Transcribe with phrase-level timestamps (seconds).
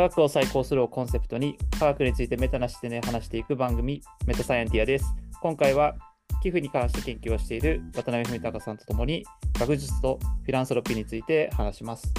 [0.00, 5.04] 科学を再考するをコンセプトに科学についてメタな視点で話していく番組メタサイエンティアです。
[5.42, 5.94] 今回は
[6.42, 9.26] 寄付に関して研究をしている渡辺文隆さんとともに
[9.58, 12.10] 学術とフィランソロピーについて話します。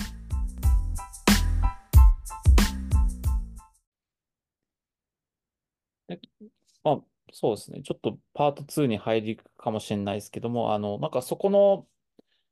[6.84, 7.02] あ
[7.34, 7.82] そうですね。
[7.82, 11.88] ちょっとパート2に入りかもしれないですけども、あの、なんかそこの、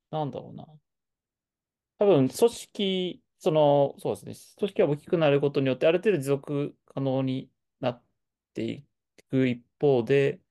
[0.09, 0.65] なんだろうな。
[1.99, 4.55] 多分、組織、その、そうですね。
[4.59, 8.03] 組織が大きくなることによって、ある程度持続可能になっ
[8.53, 8.85] てい
[9.29, 10.41] く一方で、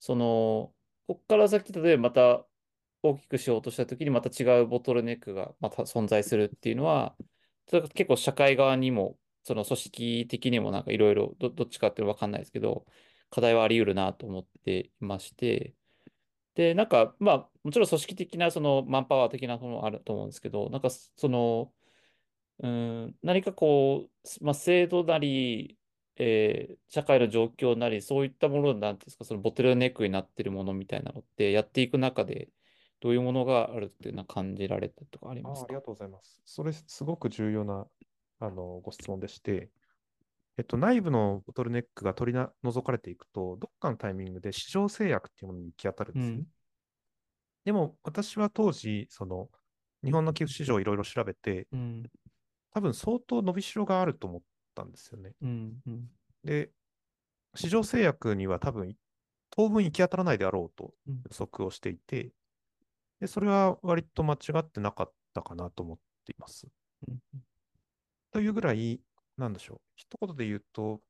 [0.00, 0.74] その、
[1.08, 2.46] ここから先、例えばまた
[3.02, 7.16] 大きくしようとしたときに、また違うボトルネックがまた存在するっていうのは、
[7.94, 12.86] 結構社会側にも、その組織的にもなんかいろいろ、どっちかっていうのわかんないですけど、
[13.30, 15.74] 課題はあり得るなと思っていまして、
[16.54, 21.72] で、なんか、まあ、もちろん組織的な、その、マンパワー的なものもあると思うんですけど、なんか、その、
[22.60, 25.78] うん、何かこう、まあ、制度なり、
[26.16, 32.50] えー、社会の状況なり、そういったものなんですか、そのボトルネックになっているものみたいなのって、やっていく中で、
[33.00, 35.62] どういうものがあるっていうのは感じられたとかありますか？
[35.62, 36.40] あありがとうございます。
[36.44, 37.86] それ、すごく重要な
[38.38, 39.70] あのご質問でして、
[40.58, 46.32] えっと、内部のボトルネックが取り除かれていくと、どっかのタイミングで市場制約っていうものに行き当たるんですね。
[46.34, 46.46] うん、
[47.64, 49.48] でも、私は当時、その、
[50.04, 52.02] 日本の寄付市場をいろいろ調べて、うん、
[52.72, 54.42] 多分相当伸びしろがあると思っ
[54.74, 55.32] たんですよね。
[55.42, 56.10] うんうん、
[56.44, 56.70] で、
[57.54, 58.96] 市場制約には多分、
[59.50, 62.32] 当分行き当たらないであろうと予測をしていて、
[63.20, 66.66] でそれは割と間違ってなかったかなと思っています。
[68.32, 69.00] というぐらい、
[69.36, 69.80] なんでしょう。
[69.96, 71.00] 一言で言うと、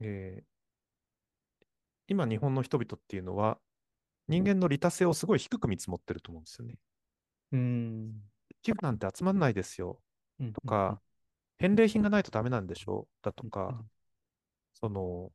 [0.00, 0.44] えー、
[2.08, 3.58] 今日本の人々っていうのは、
[4.26, 6.74] 人間の利他性をすごい低く見積もってると思うんですよね。
[7.52, 8.12] うん。
[8.62, 10.00] 寄付なんて集まんないですよ。
[10.54, 11.00] とか、
[11.58, 13.08] 返礼品がないとダメなんでしょ？
[13.10, 13.84] うだとか、
[14.74, 15.32] その、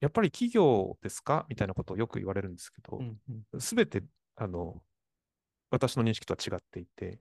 [0.00, 1.46] やっぱり企業ですか？
[1.48, 3.00] みたいなことをよく言われるんですけど、
[3.60, 4.02] すべて、
[4.36, 4.82] あの、
[5.70, 7.20] 私の認識とは違っていて、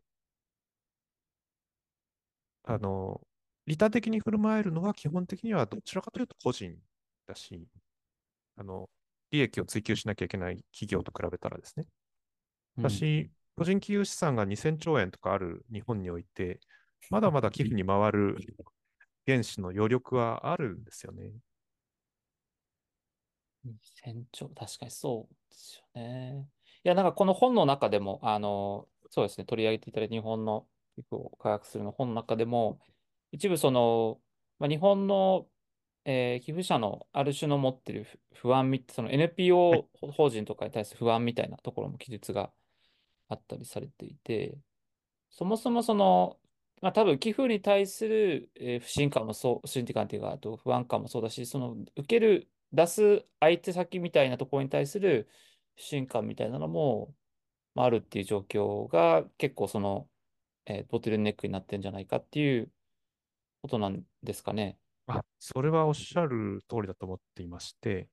[2.63, 3.21] あの、
[3.65, 6.75] 利他的に振る舞えるのは基本的にはどちらかというと個人
[7.27, 7.67] だし、
[8.57, 8.89] あの、
[9.31, 11.87] 利益を追求しなきゃいけない企業と比べたらですね。
[12.81, 16.59] だし、個人企業資産が2000兆円とかある日本において、
[17.09, 18.37] まだまだ寄付に回る
[19.25, 21.31] 原資の余力はあるんですよね。
[23.65, 26.47] 2000兆、確かにそうですよね。
[26.83, 32.79] いや、なんかこの本の中でも、あの、そうですね、取り上げていただいた日本の寄付を科学するの本の中でも、
[33.31, 34.19] 一部その、
[34.59, 35.47] まあ、日本の、
[36.05, 42.51] えー、寄付者のある種の持ってる不安み、その NPO 法人とかに対する不安みたいなところも記述が
[43.29, 44.57] あったりされていて、
[45.29, 46.37] そもそもその、
[46.81, 55.29] まあ、多分寄付に対する、えー、不信感もそう、不信感っていうか、あと不安感もそうだし、その受ける、出す相手先みたいなところに対する
[55.75, 57.13] 不信感みたいなのも、
[57.75, 60.07] まあ、あるっていう状況が結構その、
[60.65, 62.71] えー、ボトルネックになってるんじゃないかっていう
[63.61, 64.77] ことなんですかね。
[65.07, 68.09] あ、それはおっしゃる通りだと思っていまして、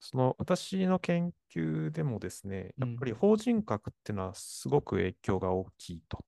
[0.00, 6.24] その私の研究でもですね、やっぱり法人格っていうのはすごく影響が大きいと。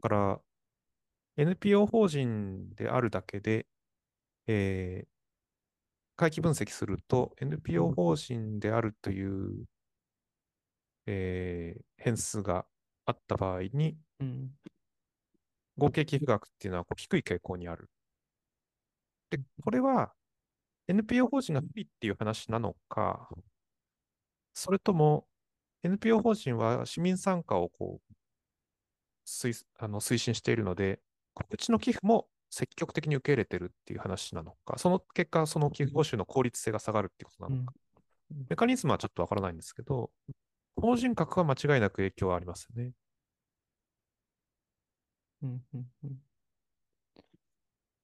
[0.00, 0.40] から、
[1.36, 3.66] NPO 法人であるだけで、
[4.46, 5.08] えー、
[6.16, 9.66] 回帰分析すると、NPO 法人であるという、
[11.06, 12.66] えー、変数が
[13.06, 14.50] あった場合に、うん、
[15.78, 17.90] 合計寄付額っていうのはこう低い傾向にある。
[19.30, 20.12] で、これは
[20.88, 23.28] NPO 法人が不利っていう話なのか、
[24.54, 25.26] それとも
[25.82, 28.14] NPO 法人は市民参加をこう
[29.26, 31.00] 推あの推進しているので、
[31.34, 37.72] 告知の寄付も積極的に受け入れてるっていう話なのか、その結果、その寄付報酬の効率性が下がるっていうことなのか、
[38.32, 40.10] うん、メカニズムはちょっとわからないんですけど、
[40.76, 42.92] 法人格は間違いなく影響はありますよね。
[45.42, 46.18] うんうんうん。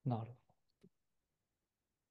[0.05, 0.37] なるほど。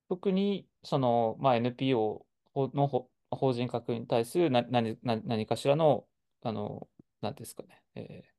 [0.10, 2.26] 特に、その、まあ、NPO
[2.74, 6.06] のほ法人格に対するな何何何かしらの、
[6.42, 6.88] あの、
[7.22, 8.35] なんですかね、えー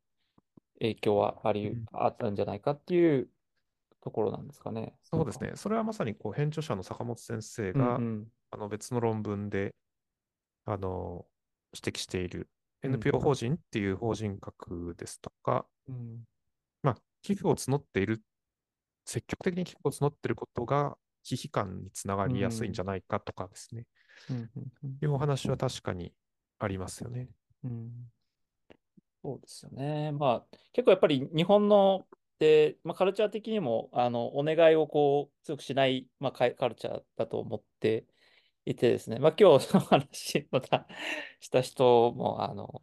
[0.81, 3.28] 影響はあり、うんあったんじゃないかっていう
[4.02, 4.94] ところなんですかね。
[5.02, 5.52] そうですね。
[5.55, 8.26] それはまさにこう編著者の坂本先生うんが、うん。
[8.50, 9.75] あの別の論文で
[10.64, 11.26] あの
[11.75, 12.49] 指摘している
[12.82, 16.25] NPO 法人っていう法人格ですとか、うん。
[16.82, 18.22] まあ、寄付を募っている、
[19.05, 23.87] 積極的に寄付を募っていることが危機感につながりやすいんじゃないかとかですね。
[24.31, 24.50] うん、
[25.02, 26.12] いうお話は確かに
[26.58, 27.29] ありますよね。
[27.64, 27.90] うん、
[29.26, 30.12] そうですよね。
[30.12, 32.06] まあ、結構やっぱり日本の
[32.38, 38.06] で、まあ、カルチャー的にも、あの、お願いをこう、強くしない、まあ、カルチャーだと思って
[38.67, 39.19] いてですね。
[39.19, 40.87] まあ、今日その 話、また
[41.40, 42.82] した人も、あの、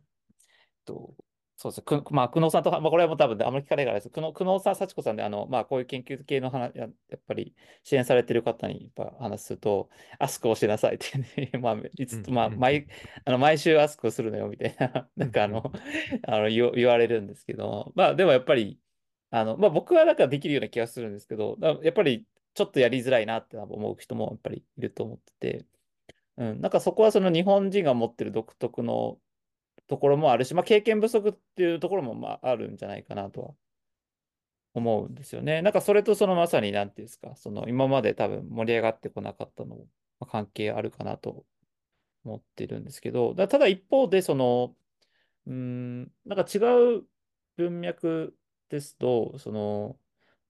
[0.85, 1.15] と、
[1.63, 2.01] そうですね。
[2.01, 4.09] くまあ、久能さんと、まあ、これはもう多分、あまり聞かれないからです。
[4.09, 9.89] 久能、久能さん、幸子さんで、あの、まあ、こういう研究系の話、ややっぱり支援されてる方にやっぱ話すると、
[10.19, 12.87] アスクをしなさいってね、 まあ、いつ、まあ、毎、
[13.23, 15.71] あの、毎週アスクをするのよ、みたいな、う なんかあの、
[16.27, 18.77] あの言わ、言われるんですけど、まあ、でもやっぱり、
[19.29, 22.25] あの、まあ、僕はなんかできるような気がするんですけど、だやっぱり、
[22.55, 25.65] ちょっとやりづらいなって思う人もやっぱりいると思ってて、
[26.37, 29.17] うん、なんかそこはその日本人が持ってる独特の
[29.87, 33.51] ところもあるし、まあ、経験不足っていうところもまああるんじゃないかなとは
[34.73, 35.61] 思うんですよね。
[35.61, 39.87] なんかそれとそのまさに何ていうんですか、その今まで多分盛り上がってこなかったのも
[40.27, 41.45] 関係あるかなと
[42.23, 44.75] 思ってるんですけど、だただ一方でその、
[45.45, 46.57] うん、なんか違
[46.97, 47.03] う
[47.57, 48.35] 文脈
[48.69, 49.97] ですと、その、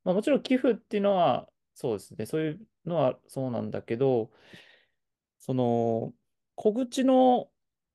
[0.04, 4.32] まあ、もちろん寄付っていうのはそうですね、そういうのはそうなんだけど、
[5.40, 6.14] その、
[6.56, 7.50] 小口の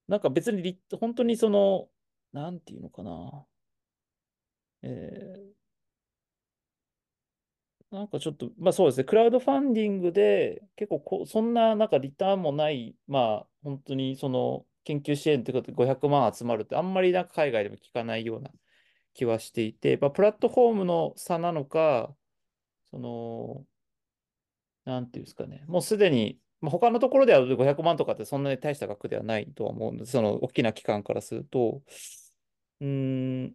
[0.08, 1.88] なんか別に、本当にその、
[2.32, 3.46] なんていうのかな。
[4.82, 18.50] えー、なんかちょっと、まあそうですね、クラウドファンディングで結構こそんななんかリターンもない、まあ本当にその研究支援ってことで500万集まるってあんまりなんか海外でも聞かないような
[19.14, 22.14] 気はしていて、まあ、プラットフォームの差なのか、
[22.92, 23.64] その、
[24.84, 30.06] なんていうんですかね、もうすでにまあ、他のところでは500万とかってそんなに大した額ではないとは思うんで。
[30.06, 31.82] その大きな機関からすると。
[32.80, 33.54] うん、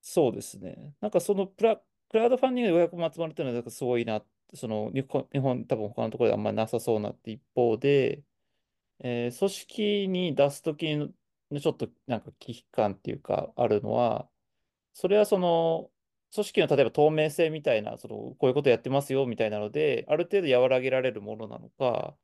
[0.00, 0.94] そうですね。
[1.00, 1.76] なんかそのプラ、
[2.10, 4.24] クラウドファンディングで500万集まるっていうのはなんかすごいな、
[4.54, 8.22] その日本、日本多分他のところであんまりなさそうなって一方で、
[9.00, 11.08] えー組織に出すときの
[11.60, 14.28] ちょっとなんか危機感っていうかあるのは、
[14.94, 15.90] それはその、
[16.34, 22.16] 組織の例えば透明性みたいな、その、こういうことやってますよみたいなので、ある程度和らげられるものなのか、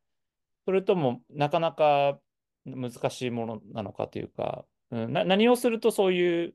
[0.65, 2.19] それとも、なかなか
[2.65, 6.55] 難しいものなのかというか、うん、何をするとそういう、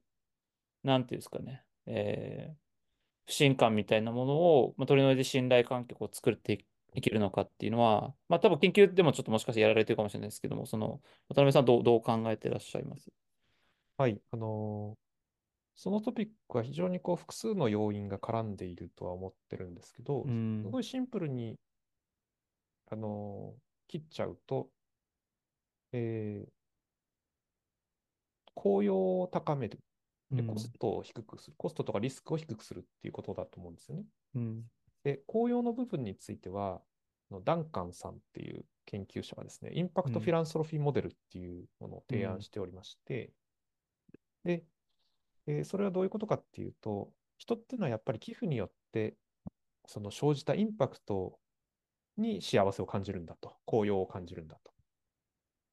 [0.83, 2.55] なんていうんですかね、えー
[3.27, 6.63] 不信感みたいなものを、まあ、取り除いて信頼関係を作って
[6.93, 13.09] いけるのかっていうのは、まあ多分研究でもちょっともしかしてやられてるかもしれないですけども、その、渡辺さんどう、どう考えてらっしゃいます？
[13.97, 14.97] はい、あのー
[15.75, 21.55] そのトピックは非常にこう複数の要因が絡んでいるとは思ってるんですけど、うん、すごいシンプルに、
[22.91, 24.69] あのー切っちゃうと、
[25.91, 26.55] えー
[28.55, 29.79] 効用を高める。
[30.31, 34.05] で、コストを低くする、コストとかリスクを低くするっていうことだと思うんですよね。
[34.33, 34.63] うん、
[35.03, 36.81] で、効用の部分については、
[37.43, 43.31] ダンカンさんっていう研究者がですね、インパクトフィランソロフィーモデルっていうものを提案しておりまして、
[44.45, 44.63] うん、で、
[45.47, 49.15] えー、それはどういうことかっていうと、人っていうのはやっぱり寄付によって、
[49.87, 51.37] その生じたインパクト
[52.17, 54.71] に幸せを感じるんだと、効用を感じるんだと。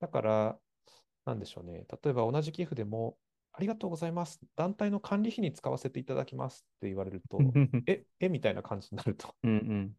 [0.00, 0.59] だから、
[1.25, 1.87] なんでしょうね。
[2.03, 3.17] 例えば同じ寄付でも、
[3.53, 4.41] ありがとうございます。
[4.56, 7.39] 団体の管理費に使わせていただきますって言われると、
[7.87, 9.35] え、えみたいな感じになると。
[9.43, 9.97] うんうん、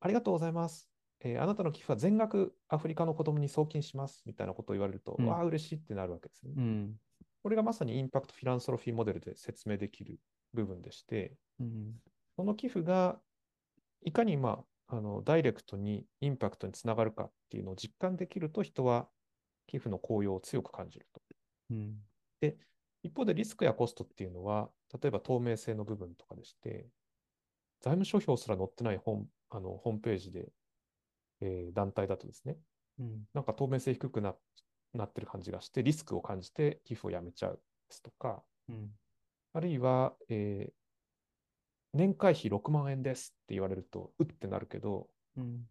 [0.00, 0.90] ありがとうございます。
[1.20, 7.00] えー、あなたの寄付は全額アフリカの子供に送金しますみたいなことを言われると、うん、わあ、嬉しいってなるわけですね、うん。
[7.42, 10.20] これがまさにインパクトフィランソロフィーモデルで説明できる
[10.52, 11.94] 部分でして、うん、
[12.36, 13.18] その寄付が
[14.02, 19.08] いかに、まあ、あのダイレクトにインパクトにつながるかっていうのを実感できると人は
[19.66, 21.22] 寄付の効用を強く感じると。
[21.70, 21.96] うん、
[22.40, 22.56] で、
[23.02, 26.86] 一方でリスクやコストっていうのは、例えば透明性の部分とかでして、
[27.80, 30.48] 財務諸表すら載ってない本あのホームページで、
[31.40, 32.56] えー、団体だとですね、
[32.98, 34.34] うん、なんか透明性低くな
[34.94, 38.90] なってる感じがして、リスクを感じて寄付をやめちゃうですとか、うん、
[39.52, 40.72] あるいは、えー、
[41.94, 45.62] 年会費6万円ですって言われると、うってなるけど、うん、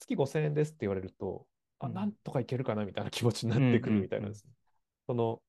[0.00, 1.46] 月5000円ですって言われると、
[1.78, 4.50] あ、なんとかいけるかなみたいな気持ちになってくるみたいなんですね。
[5.06, 5.40] その、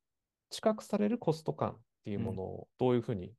[0.50, 3.34] 知覚されるコスト感っていうものをどういうふうに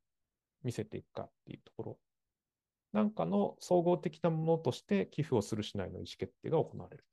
[0.63, 1.99] 見せていくかっていうところ、
[2.93, 7.05] なんかの総合的なものとして寄付をするしないの意思決定が行われる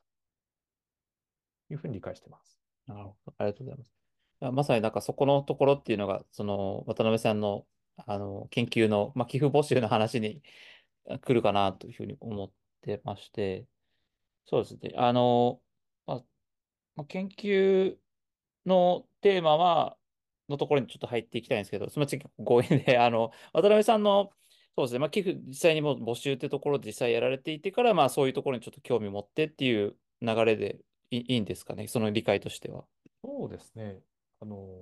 [1.69, 2.59] というふうに理解しています。
[2.87, 3.35] なるほど。
[3.39, 3.99] ありがとうございます。
[4.55, 7.65] まさになんかそこのところっていうのが、その渡辺さんの
[8.07, 10.43] あの研究の、まあ、寄付募集の話に
[11.21, 12.51] 来るかなというふうに思っ
[12.83, 13.67] てまして、
[14.47, 14.93] そうですね。
[14.97, 15.61] あの、
[16.07, 16.23] ま
[16.97, 17.97] あ、研究
[18.67, 19.97] のテーマは、
[20.49, 24.33] のところにちょっと入っていきたいんですけど、そのうち強引で、 あの、渡辺さんの、
[24.77, 30.79] そうですね、まあ、寄付、実際にも募集ってところで実際やられていてから、まあ、そういうところにちょっと興味を持ってっていう流れで
[31.11, 32.85] いいいんですかね、その理解としては。
[33.23, 34.01] そうですね。
[34.41, 34.81] あの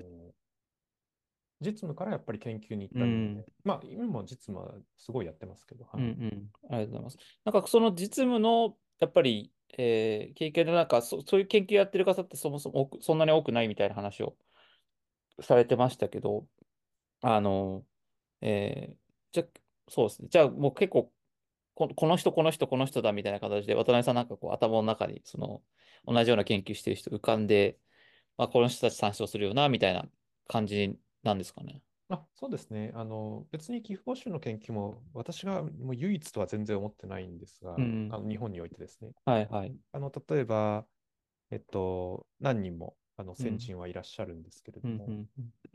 [1.60, 3.44] 実務からやっぱり研究に行ったうりみたいん。
[3.64, 6.02] まあ、今も実務はすごいやってますけど、はい。
[6.02, 6.50] うんうん。
[6.70, 7.18] ありがとうございます。
[7.44, 14.36] なんかその実務の、やっぱり、えー経験でなんかそ、そういう研究やってる方ってそもそもそんなに多くないみたいな話を
[15.40, 16.46] されてましたけど、
[17.22, 17.84] あの、
[18.40, 18.96] えー
[19.32, 19.44] じゃ、
[19.88, 20.28] そうですね。
[20.30, 21.12] じゃあもう結構
[21.76, 25.62] こ、この人、この人、この人だみたいな形で、渡辺さんなんかこう頭の中に、その、
[26.06, 27.78] 同じような研究してる人浮かんで、
[28.38, 30.08] まあ、この人たち参照するよな、みたいな
[30.48, 31.82] 感じなんですかね。
[32.08, 32.92] あそうですね。
[32.94, 39.12] あの、別に寄付募集の研究も私がもう唯一とは全然思ってないんですが、うんあの日本においてですね。
[39.24, 39.76] はいはい。
[39.92, 40.86] あの、例えば、
[41.50, 45.26] えっと、何人もあの先人はいらっしゃるんですけれども、うん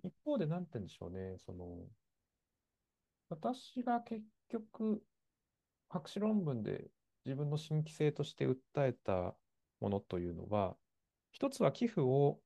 [0.04, 1.86] 一方で何て言うんでしょうね、その、
[3.30, 5.04] 私が結局、
[5.90, 6.90] 博士論文で
[7.26, 8.58] 自分の新規性として訴
[8.88, 9.36] えた
[9.80, 10.78] ものというのは、
[11.32, 12.40] 一つは寄付を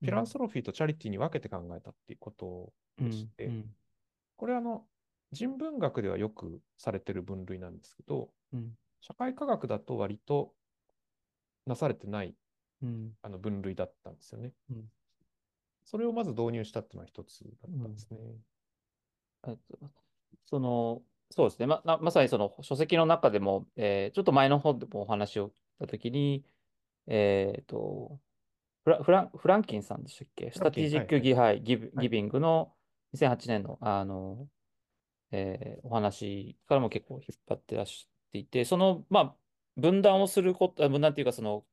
[0.00, 3.64] フィランソロフィーとチャリティーに分けて考えたっていうことでして、うん。
[4.36, 4.84] これはあの
[5.32, 8.72] 人文学ではよくされてる分類なんですけど、うん。
[9.00, 10.52] 社会科学だと割と
[11.66, 12.34] なされてない
[12.82, 13.12] うん。
[13.22, 14.52] あの分類だったんですよね。
[14.70, 14.84] うん。
[15.84, 18.18] それをまず導入したっていうのは一つだったんですね。
[20.46, 21.66] その、そうですね。
[21.66, 26.44] ま、なまさにその書籍の中でも、えーちょっと前の方でもお話をしたときに、
[27.06, 28.20] えっと、
[28.88, 30.50] フラフランフランキンさんでしたっけ？
[30.50, 32.06] スタティジックギ,、はいギブはい。
[32.06, 32.72] ギビングの
[33.14, 34.48] 2008年の、あの、
[35.30, 39.34] えーお話からも結構引っ張ってらっしゃっていて、その、まあ、
[39.76, 41.64] 分断をすること、あ分断っていうか、その、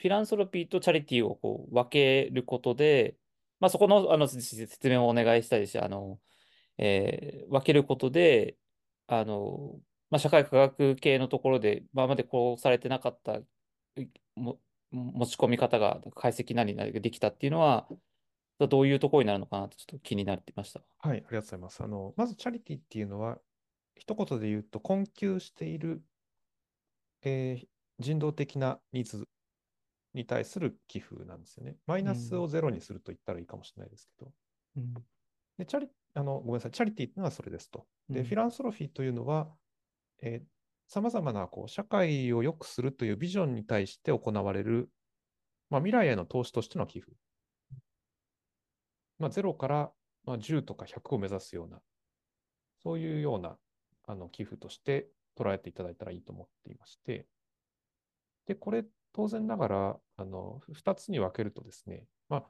[0.00, 3.16] フィランソロピーとチャリティーをこう分けることで、
[3.60, 6.18] まあ、そこの、あの説明をお願いしたいですし、あの、
[6.78, 8.56] えー分けることで、
[9.06, 13.40] あの、まあ、社会科学系のところで、今までこうされてなかった
[14.36, 14.58] も
[14.90, 17.88] 持ち込み方が解析なりなりができたっていうのは、
[18.58, 20.80] どういうところになるのかなってちょっと気になってました。
[20.98, 21.82] はい、ありがとうございます。
[21.82, 23.38] あの、まずチャリティっていうのは、
[23.94, 26.02] 一言で言うと困窮している、
[27.22, 27.68] えー
[28.00, 29.26] 人道的なニーズ
[30.14, 31.76] に対する寄付なんですよね。
[31.86, 34.32] マイナスをゼロにすると言ったらいいかもしれないですけど。
[34.76, 34.94] うん
[35.58, 37.88] で、チャリ、あの、ごめんなさい、チャリティっていうのはそれですと。
[38.08, 39.48] で、うんフィランソロフィーというのは、
[40.22, 40.40] え
[40.88, 44.90] さまざまなこう社会を良くするというビジョンに対して行われる、
[45.68, 47.12] まあ、未来への投資としての寄付。
[49.18, 49.92] まあ、0から、
[50.24, 51.80] まあ、10とか100を目指すような、
[52.82, 53.58] そういうような
[54.06, 57.26] あの寄付として捉えていただいたらいいと思っていまして、
[58.46, 62.44] で、これ、当然ながら、あの、2つに分けるとですね、まあ、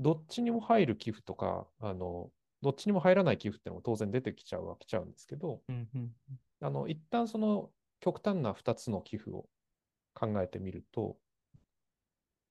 [0.00, 2.30] どっちにも入る寄付とか、あの、
[2.60, 5.60] どっちにも入らない寄付っていうのも当然出てきちゃうは来ちゃうんですけど、
[6.60, 7.70] あの、一旦その
[8.00, 9.48] 極端な2つの寄付を
[10.14, 11.18] 考えてみると、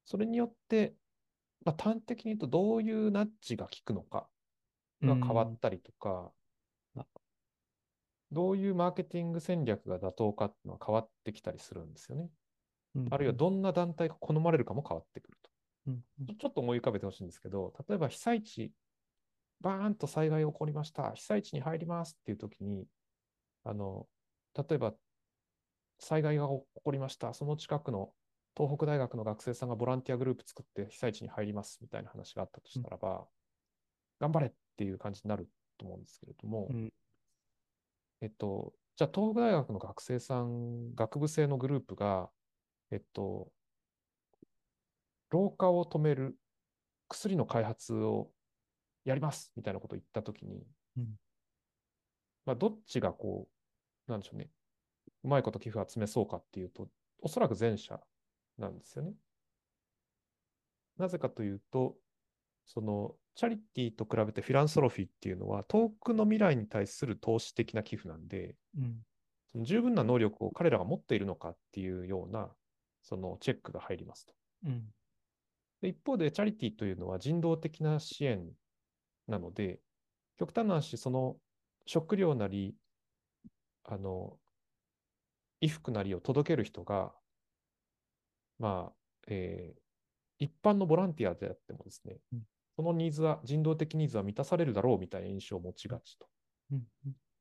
[0.06, 0.96] それによって、
[1.66, 4.28] まあ、端的に言うとどういうナッジが効くのか
[5.02, 6.34] が変わったりとか、うん
[8.34, 12.30] どういうマーケティング戦略が妥当かっていうのは変わってきたりするんですよね。
[12.96, 15.50] うんあるいはどんな団体が好まれるかも変わってくると。
[15.88, 18.72] うんうんちょっと思い浮かべてほしいんですけど、例えば被災地、
[19.62, 22.86] バーンと災害が起こりました、被災地に入りますっていう時に、
[23.64, 24.08] あの、
[24.56, 24.94] 例えば
[26.00, 28.14] 災害が起こりました、その近くの
[28.56, 33.26] 東北大学の学生さんがボランティアグループ作って被災地に入りますみたいな話があったとしたらば、
[34.20, 36.94] 頑張れっていう感じになると思うんですけれども、うん。
[38.22, 42.30] えっと、じゃあ東北大学の学生さん、学部生のグループが、
[42.92, 43.52] えっと、
[45.30, 46.38] 老化を止める
[47.10, 48.30] 薬の開発を
[49.04, 50.64] やりますみたいなことを言ったときに、
[50.98, 51.16] うん
[52.46, 53.48] まあ、どっちがこ
[54.08, 54.50] う、なんでしょうね、
[55.24, 56.90] うまいこと寄付を集めそうかっていうと、
[57.22, 58.00] おそらく前者
[58.58, 59.14] なんですよね。
[60.98, 61.96] なぜかというと、
[62.66, 69.02] そのチャリティーと比べてフィランソロフィーっていうのは遠くの未来に対する投資的な寄付なんで、うん
[69.52, 72.50] その十分な能力を彼らが持っているのかっていうような
[73.04, 74.34] そのチェックが入りますと。
[74.66, 74.84] うん
[75.84, 78.50] で一方で、チャリティーというのは人道的な支援
[79.28, 79.82] なので、
[80.40, 81.36] 極端な話、その
[81.86, 82.76] 食料なり、
[83.84, 84.40] あの、
[85.62, 87.14] 衣服なりを届ける人が、
[88.60, 88.96] まあ、
[89.28, 89.84] えー
[90.40, 92.42] 一般のボランティアであってもですね、うん
[92.76, 96.28] そのニーズは、人道的ニーズは満たされるだろうみたいな印象を持ちがちと。
[96.72, 96.84] うん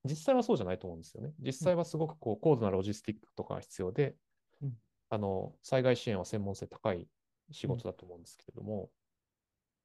[0.04, 1.32] 実際はそうじゃないと思うんですよね。
[1.38, 4.16] 実際はすごくこう高度なロジスティックとかが必要で、
[4.60, 4.72] うん
[5.08, 7.08] あの災害支援は専門性高い
[7.50, 8.90] 仕事だと思うんですけれども、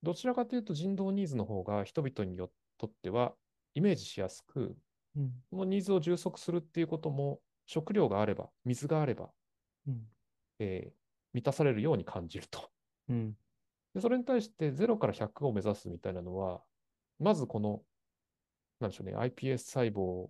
[0.03, 3.33] どちらかというと人道ニーズの方が人々によとっては
[3.77, 4.75] イメージしやすく、
[5.15, 9.29] うんそのニーズを充足するっていうことも食料があれば、水があれば、
[9.87, 10.01] うん
[10.59, 10.91] えー
[11.33, 12.71] 満たされるように感じると。
[13.09, 13.37] うん
[13.93, 16.61] でそれに対して0から100を目指すみたいなのは、
[17.19, 17.81] まずこの、
[18.79, 20.29] なんでしょうね、iPS 細胞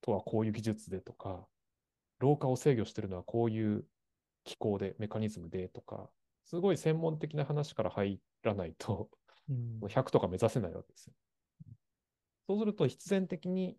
[0.00, 1.46] とはこういう技術でとか、
[2.20, 3.84] 老化を制御しているのはこういう
[4.44, 6.08] 機構で、メカニズムでとか、
[6.44, 9.10] すごい専門的な話から入らないと、
[9.48, 11.14] うんもう100とか目指せないわけですよ。
[12.46, 13.76] そうすると必然的に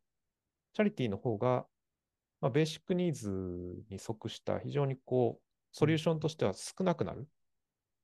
[0.74, 1.66] チャリティーの方が、
[2.42, 3.30] まあ、ベーシックニーズ
[3.90, 7.28] に即した非常にこうソリューションとしては少なくなる。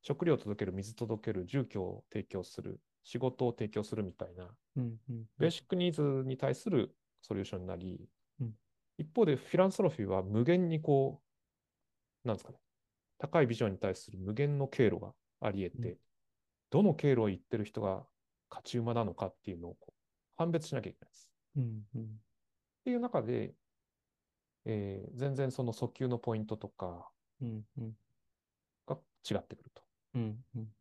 [0.04, 8.00] 食料を届ける、水届ける、住居を提供する、仕事を提供するみたいな、うんうんベーシックニーズに対するソリューションになり、
[8.42, 8.54] うん。
[8.98, 11.22] 一方でフィランソロフィーは無限にこ
[12.26, 12.58] う、なんですかね、
[13.18, 15.98] 高いビジョンに対する無限の経路があり得て、うん。
[16.70, 18.06] どの経路を行ってる人が
[18.50, 19.78] 勝ち馬なのかっていうのを
[20.38, 21.30] 判別しなきゃいけないです。
[21.58, 23.56] うんうんっていう中で、
[24.66, 27.10] えー全然その訴求のポイントとか
[27.42, 27.98] うんうん
[28.88, 28.98] が
[29.30, 29.84] 違ってくると。
[30.16, 30.76] うんうん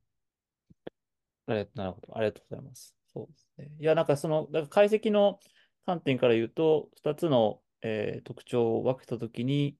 [1.46, 2.16] ありがなるほど。
[2.16, 2.96] ありがとうございます。
[3.12, 3.70] そうですね。
[3.78, 5.40] いや、なんかその、だから解析の
[5.86, 9.76] 観点から言うと、2つの、えー特徴を分けたときに、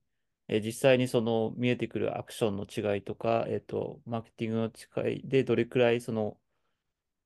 [0.49, 6.38] えー実際にその見えてくるアクションの違いとか、えっと、マーケティングの違いでどれくらいその、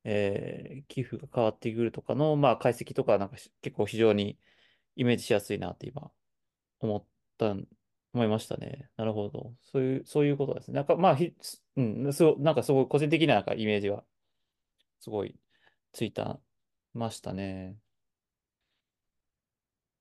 [0.09, 4.39] えー寄付が変わってくるとかの、まあ、解析とか、なんか結構非常に
[4.97, 6.13] イメージしやすいなって今、
[6.81, 7.07] 思っ
[7.39, 7.69] たん、
[8.15, 8.91] 思いましたね。
[8.97, 9.55] なるほど。
[9.63, 10.75] そういう、そういうことですね。
[10.77, 11.35] なんか、まあ、ひ、
[11.77, 14.05] うん、そう、なんかすごい個人的ななんかイメージは、
[15.01, 15.39] すごい
[15.93, 16.41] ついた、
[16.95, 17.79] ましたね。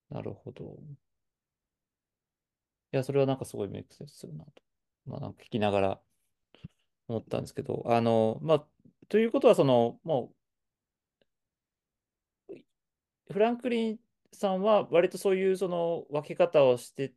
[0.10, 0.80] なるほど。
[2.92, 4.52] いや、それはなんかすごいメイクセスするなと。
[5.06, 6.02] まあ、なんか聞きながら
[7.08, 8.68] 思ったんですけど、あの、まあ、
[9.10, 10.32] ということは、その、も
[12.50, 12.56] う、
[13.32, 14.00] フランクリン
[14.32, 17.14] さんは割とそういうその分け方をして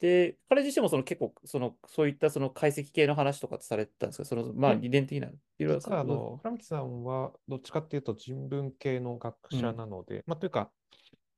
[0.00, 4.24] て、彼自身もその結構そのそういったその解析系の話とかってされてたんですか？
[4.24, 5.28] そのまあえ理念的な。
[5.28, 10.70] いろいろ実はあの、フランキさんはどっちかっていうと人文系の学者なので、まあというか、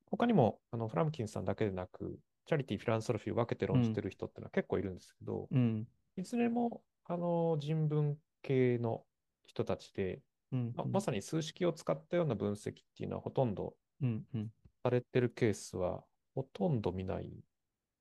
[0.09, 9.03] 他にもあのフランキンさんだけでなく、チャリティー、フィランソロフィーを分けて論じてる人ってのは結構いるんですけど、うん、いずれもあの人文系の
[9.47, 14.51] 人たちで、うん、まあまさに数式を使ったような分析っていうのはほとんどうん、うん、
[14.83, 16.03] されてるケースは
[16.35, 17.31] ほとんど見ない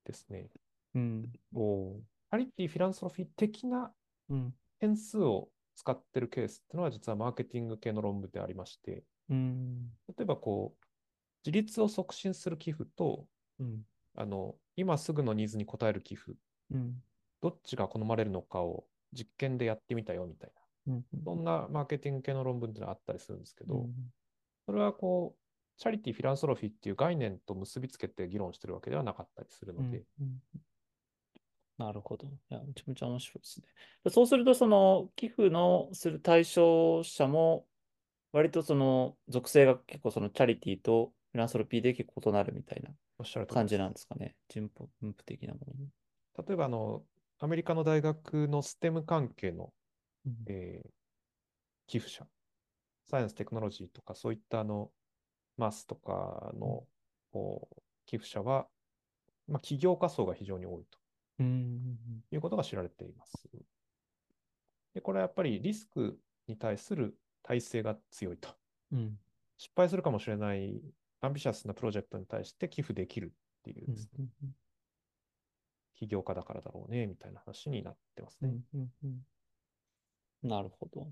[0.05, 0.51] ですね。
[0.95, 1.97] うん、お
[2.31, 3.93] チャリティー、フィランソロフィー的な
[4.29, 10.87] うん、変数を使ってるケースっていうのは実はマーケティング系の論文でありまして、うん、例えばこう、
[11.45, 13.27] 自立を促進する寄付と、
[13.61, 13.83] うん、
[14.17, 16.33] あの、今すぐのニーズに応える寄付、
[16.73, 16.95] うん、
[17.41, 20.56] どっちが好まれるのかを実験でやってみたよみたいな、うん、
[21.25, 23.93] そんなマーケティング系の論文っていうのはあったりするんですけど、うん
[24.67, 30.43] それはこう、チャリティー、フィランソロフィーっていう概念と結びつけて議論してるわけではなかったりするので、うん
[31.79, 32.27] なるほど。
[32.27, 33.67] いや、めちゃめちゃ面白いですね。
[34.11, 37.67] そうすると、その寄付のする対象者も、
[38.33, 44.35] 割とその属性が結構そのチャリティーとフィランソロピーで結構異なるみたいなおっしゃると感じなんですかね。
[44.49, 45.89] 人歩分布的なものに。
[46.47, 47.03] 例えばあの、
[47.39, 49.71] アメリカの大学の STEM 関係の、うん
[50.47, 50.91] えー
[51.89, 52.27] 寄付者、
[53.05, 54.91] サイエンス、テクノロジーとか、そういったあの
[55.57, 56.89] マスとかの、
[58.07, 58.67] 寄付者は、
[59.47, 60.99] まあ、起業家層が非常に多いと
[61.39, 62.25] うん。
[62.33, 63.49] いうことが知られています。
[64.95, 68.49] でこれはやっぱりリスクに対する耐性が強いと。
[68.93, 69.19] うん。
[69.59, 70.83] 失敗するかもしれない
[71.21, 74.55] アンビシャスなプロジェクトに対して寄付できるっていううん
[75.95, 78.51] 起業家だからだろうね、みたいな話になってますね。
[78.51, 79.27] うんうんうん
[80.47, 81.09] なるほど。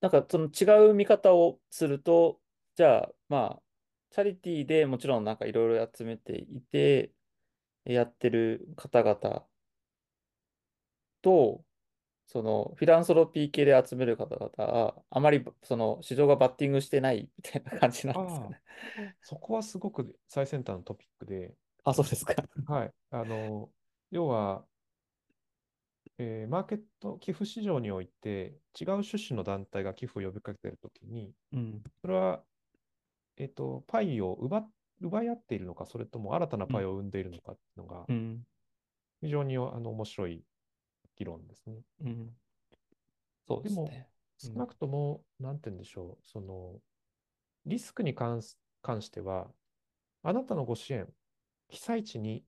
[0.00, 2.40] なんかその違う見方をすると、
[2.76, 3.62] じゃあまあ、
[4.10, 7.12] チャリティーでもちろんなんかいろいろ集めていて、
[7.84, 9.46] やってる方々
[11.22, 11.64] と、
[12.26, 18.60] そのフィランソロピー系で集める方々は、あまりその市場がバッティングしてないみたいな感じなんですかね。
[19.22, 22.34] そこはすごく最先端のトピックで、あ、そうですか。
[22.66, 22.90] はい。
[23.10, 23.70] あの、
[24.10, 24.64] 要は、
[26.18, 31.82] えーマーケット、寄付市場において、違う趣旨の団体が寄付を呼びかけているときに、うん。
[32.00, 32.42] それは、
[33.36, 34.64] えっと、パイを奪
[35.00, 38.46] 奪い合っているのか、それとも新たなパイを生んでいるのかっていうのがう、ん。
[39.22, 40.44] 非常にあの面白い
[41.16, 41.82] 議論ですね。
[42.00, 42.30] うん。
[43.46, 44.08] そうですね。
[44.38, 46.80] 少なくとも、なんて言うんでしょう、その、
[47.66, 49.48] リスクに関す関しては、
[50.22, 51.08] あなたのご支援、
[51.68, 52.44] 被災地に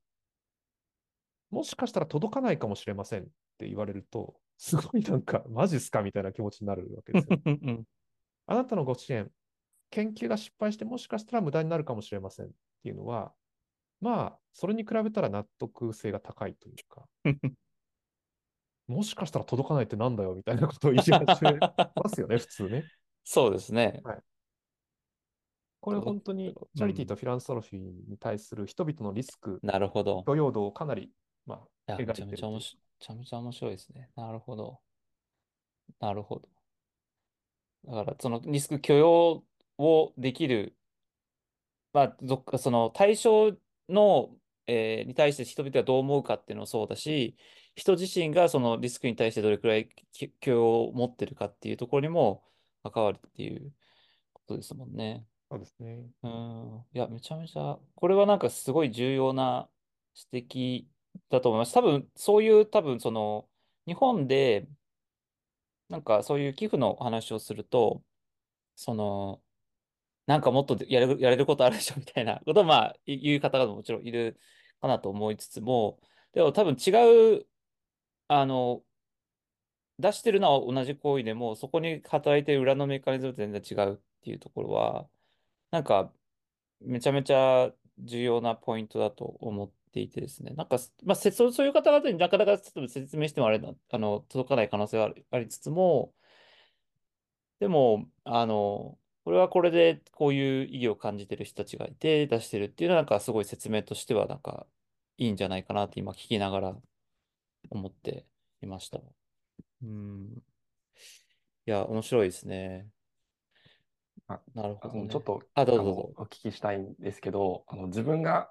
[1.51, 3.27] もしかしたら届かないかもしれませんっ
[3.59, 7.41] て言われると、すごいなんか、マジっすかみたいな気持ちになるわけですよ。
[7.45, 7.85] うん
[8.49, 9.29] あなたのご支援、
[9.91, 12.49] 研究が失敗してもしかしたら無駄になるかもしれませんっ
[12.85, 13.33] ていうのは、
[14.01, 17.07] まあ、それに比べたら納得性が高いというか、
[18.87, 22.85] もしかしたら届かないってなんだよみたいなことを言い始めますよね、 普通ね。
[23.25, 24.01] そうですね。
[24.05, 24.23] はい。
[25.81, 27.19] これど本当にチャリティーとうん。
[27.19, 30.23] フィランソロフィーに対する人々のリスク、なるほど。
[30.25, 31.11] 許容度をかなり、
[31.47, 32.31] まあ、いや、めちゃ描いてるという。
[32.31, 34.11] めちゃ面白い、めちゃめちゃ面白いですね。
[34.17, 34.81] なるほど。
[36.01, 36.49] なるほど。
[37.85, 39.45] だから、そのリスク許容
[39.79, 40.77] をできる、
[41.93, 43.53] まあ、どっかその対象
[43.89, 47.37] の、えーに対して人々がどう思うかっていうのもそうだし、
[47.77, 52.43] 人自身がそのリスクに対してどれくらいき許容を持ってるかっていうところにも
[52.83, 53.73] 関わるっていう
[54.33, 55.25] ことですもんね。
[55.49, 56.11] そうですね。
[56.25, 56.85] うん。
[56.93, 59.71] いや、めちゃめちゃ、これはなんかすごい重要な
[60.33, 60.96] 指摘
[61.31, 61.75] だと思います。
[61.75, 63.49] 多分、そういう、多分、その、
[63.87, 64.69] 日本で、
[65.89, 68.03] なんかそういう寄付の話をすると、
[68.77, 69.43] その、
[70.27, 74.41] なんかもっとやれる、やれることあるでしょみたいなことを、まあ、言う方がもちろんいる
[74.81, 76.01] かなと思いつつも、
[76.33, 76.91] でも多分違
[77.39, 77.47] う、
[78.29, 78.85] あの、
[79.99, 85.09] 出してるのは同じ行為でも、そこに働いてる裏のメカニズムと全然違うっていうところは、
[85.71, 86.13] なんか、
[86.81, 90.53] めちゃめちゃ重要なポイントだと思っていてですね。
[90.55, 96.13] なんか、まあ、せそうそういう方々になかなかちょっと説明してもあれな、あの、届かない可能性はありつつも、
[97.61, 104.67] でも、あの、これはこれでこういう意義を感じてる人たちがいて出してるっていうのはなんかすごい説明としてはなんか
[105.17, 106.77] いいんじゃないかなって今聞きながら
[107.71, 108.27] 思って
[108.63, 109.01] いました。
[109.83, 110.43] うん。
[111.67, 112.87] いや、面白いですね。
[114.29, 115.41] あ、なるほあの、ちょっどね。
[115.41, 116.13] と、あ、どうぞどうぞ。
[116.19, 118.51] お聞きしたいんですけど、あの、自分が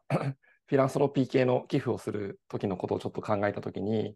[0.67, 4.15] フィランソロピー系の寄付をする時のことをちょっと考えた時に、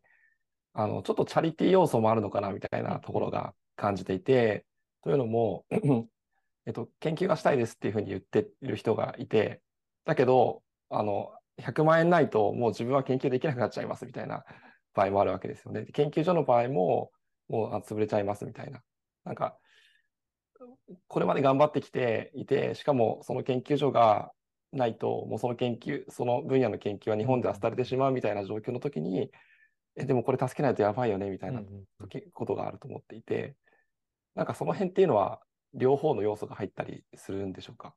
[0.73, 4.65] あの、ちょっとチャリティー要素もあるのかなみたいなところが感じていて、
[5.03, 5.65] というのも、
[6.65, 9.61] えっと、研究がしたいですっていうふうに言ってる人がいて、
[10.05, 14.45] だけど、あの、100万円ないともう自分は研究できなくなっちゃいますみたいな
[14.93, 15.85] 場合もあるわけですよね。
[15.93, 17.11] 研究所の場合も、
[17.47, 18.81] もう潰れちゃいますみたいな。
[19.23, 19.57] なんか、
[21.07, 24.31] これまで頑張ってきていて、しかもその研究所が
[24.71, 29.31] ないと、もうその研究、その分野の研究は日本では廃れてしまうみたいな状況の時に、
[29.95, 31.61] え、でもこれ助けないとやばいよねみたいな
[32.33, 33.55] ことがあると思っていて、
[34.35, 35.41] なんかその辺っていうのは
[35.73, 37.95] 両方の要素が入ったりするんでしょうか？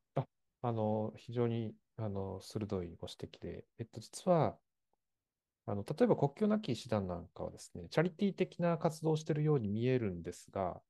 [0.61, 4.57] あの、非常に、あの、鋭いご指摘で、えっと、実は、
[5.65, 10.81] あの、例えば国境なき医師団なんかはですね、チャリティー的な活動をしているように見えるんですが、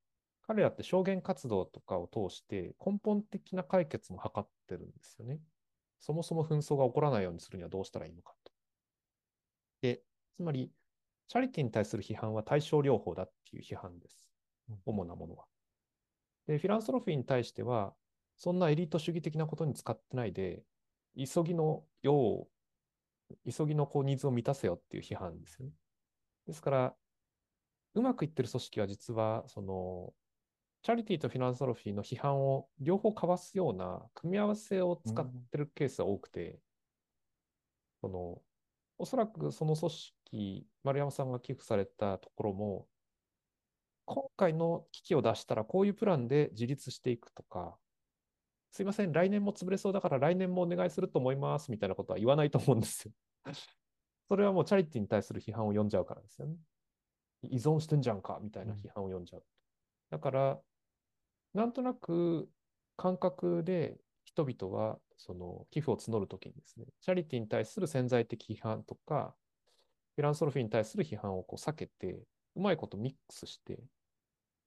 [0.48, 5.39] 彼らって証言活動とかを通して根本的な解決も図ってるんですよね。
[6.04, 8.52] そもそも紛争が起こらないようにするにはどうしたらいいのかと。
[9.80, 10.70] で、つまり、
[11.30, 14.28] チャリティーに対する批判は対症療法だっていう批判です。
[14.86, 15.46] 主なものは。
[16.46, 17.96] で、フィランソロフィーに対しては、
[18.36, 20.66] そんなエリート主義的なことに使ってないで、
[21.16, 22.50] 急ぎの用を、
[23.50, 25.72] 急ぎのこうニーズを満たせよっていう批判ですよね。
[26.48, 26.96] ですから、
[27.94, 30.13] うまくいってる組織は実は、その、
[30.84, 36.60] チャリティーとフィランソロフィーの批判を両方交わすような組み合わせを使ってるケースが多くて、
[38.02, 38.41] その、
[38.98, 42.88] おそらくその組織、丸山さんが寄付されたところも、
[44.06, 47.78] 今回の機器を出したらこういうプランで自立していくとか、
[48.72, 53.13] すいません、来年も潰れそうだから来年もお願いすると思いますみたいなことは言わないと思うんですよ。
[54.28, 56.58] それはもうチャリティーに対する批判を読んじゃうからですよね。
[57.43, 59.46] 依存してんじゃんかみたいな批判を読んじゃう。
[60.10, 60.62] だから、
[61.54, 62.52] なんとなく
[62.96, 69.38] 感覚で人々はその寄付を募るときにですね、チャリティーに対する潜在的批判とか、
[70.16, 73.84] フィランソロフィーに対する批判をこう避けて、うまいことミックスして、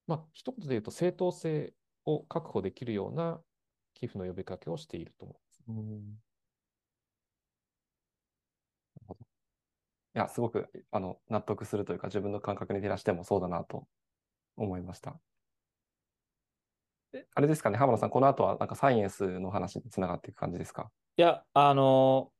[0.07, 1.73] まあ、一言で言うと正当性
[2.05, 3.43] を確保できるような
[3.93, 5.63] 寄付の呼びかけをしていると思います。
[5.69, 6.23] うん
[10.15, 13.87] いや、すごくあの納得するというか、自分の感覚に照らしてもそうだなと
[14.57, 15.21] 思いました。
[17.33, 20.89] あれですかね、浜野さん、この後はなんかサイエンスの話につながっていく感じですか？
[21.17, 22.31] いや、あの、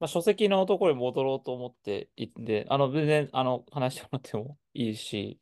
[0.00, 5.38] まあ、書籍のところに戻ろうと思っていて、あの、全然、あの、話してもらってもいいし、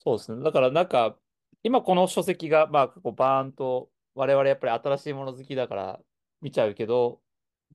[0.00, 0.42] そうですね。
[0.42, 1.16] だからなんか、
[1.62, 6.00] 今この書籍が、まあ、こうバーンと、我々やっぱり新しいもの好きだから
[6.40, 7.20] 見ちゃうけど、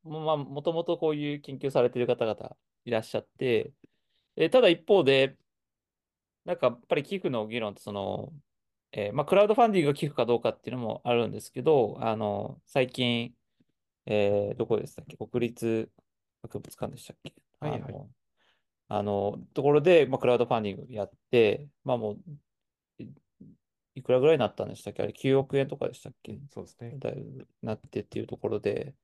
[0.04, 3.72] まあ、もともとこういう研究されてる方々いらっしゃって、
[4.36, 5.36] えただ一方で、
[6.46, 8.32] なんかやっぱり寄付の議論ってその、
[9.00, 13.32] えーまあ、クラウドファンディングが寄付かどうかっていうのもあるんですけど、あの、最近、
[14.08, 15.18] えーどこでしたっけ？
[15.18, 15.92] 国立
[16.42, 17.32] 博物館でしたっけ？
[17.60, 17.82] はいはい。
[17.84, 18.10] あの、
[18.88, 22.18] あの、ところで、まあ、クラウドファンディングやって、まあもう、
[22.98, 23.08] い
[23.94, 25.04] いくらぐらいになったんでしたっけ？
[25.04, 26.40] あれ9億円とかでしたっけ？
[26.52, 26.96] そうですね。
[26.98, 28.96] だいぶなってっていうところで、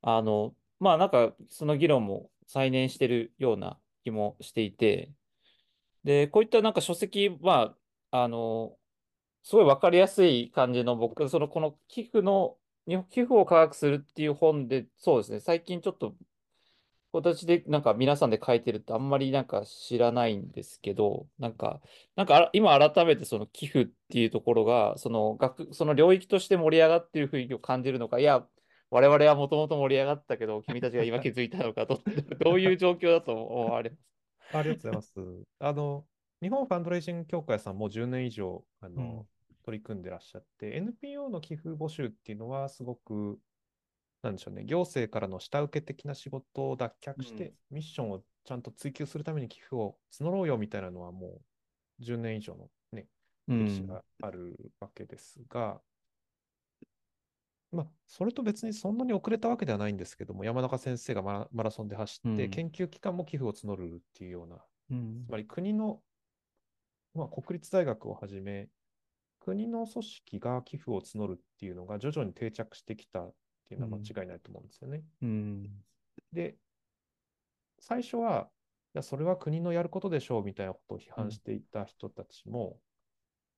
[0.00, 5.10] あの、まあなんかその議論も再燃してるような気もしていて、
[6.04, 7.74] で、こういったなんか書籍、ま
[8.12, 8.76] あ、あの、
[9.44, 16.14] すごいわかりやすい感じの僕、その、この寄付の、に寄付を科学するっていう本で、そうですね、最近ちょっと、
[17.12, 21.80] 形でなんか皆さんで書いてるってあんまりなんか知らないんですけど、なんか、
[22.16, 28.44] なんか今改めてその寄付っていうところが、その学、その領域として盛り上がっている雰囲気を感じるのか、いや、
[28.90, 32.00] 我々はもともと盛り上がったけど、君たちが今気づいたのかと、
[32.44, 34.56] どういう状況だと思われます？
[34.56, 35.12] ありがとうございます。
[35.60, 36.04] あの、
[36.42, 39.26] 日本ファンドレイジング協会さんも10年以上、あの、
[39.64, 43.40] 取り組んでらっしゃって、NPO の寄付募集っていうのはすごく、
[44.22, 51.42] なんでしょうね、行政からの下請け的な仕事を脱却して、ミッションをちゃんと追求するために寄付を募ろうよみたいなのはも
[52.00, 53.08] う10年以上のね、
[53.48, 53.86] う歴史ん。
[53.86, 55.82] があるわけですが、
[57.72, 62.50] まあ、それと別にそんなに遅れたわけではないんですけども、山中先生がマラマラソンで走って、うん。
[62.50, 65.28] 研究機関も寄付を募るっていうような、うん。
[65.28, 66.02] つまり国の、
[67.14, 68.68] まあ、国立大学をはじめ、
[69.44, 73.34] 国の組織が寄付を募るっていうのが徐々に定着してきたっ
[73.68, 75.02] ていうのは間違いないと思うんですよね。
[75.20, 75.70] うん。
[76.32, 76.56] で、
[77.78, 78.48] 最初は、
[78.94, 82.78] いや、それは国のやることでしょうみたいなことを批判していた人たちも、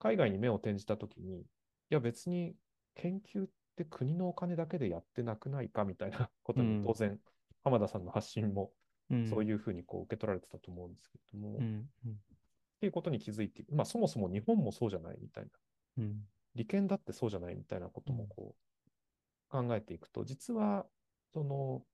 [0.00, 1.44] 海外に目を転じたときに、い
[1.90, 2.56] や、別に
[2.96, 7.20] 研究って国のお金だけでやってなくないかみたいなことうんに当然、
[7.62, 8.72] 浜田さんの発信も
[9.10, 9.28] うん。
[9.28, 12.80] そういうふうにこう受け取られてたと思うんですけれども、っ。
[12.80, 15.50] ていうことに気づいて、まあそもそも日本もそうじゃないみたいな、
[15.98, 16.28] うん。
[16.54, 20.86] 利権だってそうじゃないみたいなこともこう考えていくと、実は
[21.32, 21.86] その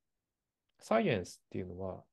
[0.78, 2.04] サイエンスっていうのは、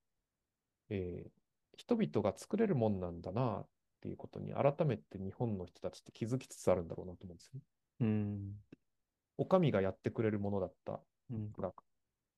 [0.90, 1.32] えー
[1.80, 3.68] 人々が作れるもんなんだなっ
[4.02, 7.62] ていうことに改めて日本の人たちって気づきつつあるんだろうなと思うんですよね。
[8.02, 8.56] うん。
[9.38, 11.00] お上がやってくれるものだった
[11.32, 11.54] うん。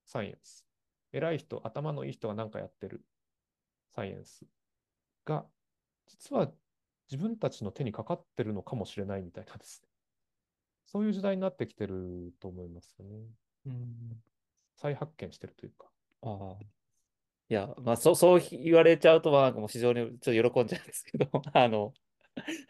[0.06, 0.64] サイエンス。
[1.12, 3.04] 偉い人、頭のいい人が何かやってる
[3.90, 4.46] サイエンス
[5.26, 5.46] が、
[6.06, 6.54] 実は
[7.12, 9.90] 自分たちの手にかかってるのかもしれないみたいなですね。
[10.86, 13.26] そういう時代になってきてると思いますよね。
[13.66, 14.24] うん。
[14.76, 15.88] 再発見してるというか。
[16.22, 16.64] ああ。
[17.50, 21.94] いや、まあ、そう、そう言われちゃうと、なんかもう非常にちょっと喜んじゃうんですけど、 あの、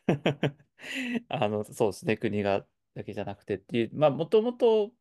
[1.30, 4.92] あの、そうですね、国がだけじゃなくてっていう、まあ、もともと、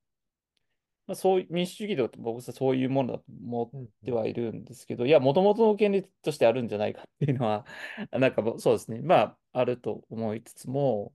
[1.11, 7.67] まあ、そういう民主主義と僕はそういうものだと思うんってはいるんですけど、いや、もともとの権利としてあるんじゃないかっていうのは、
[8.13, 11.13] なんかそうですね、まあ、あると思いつつも、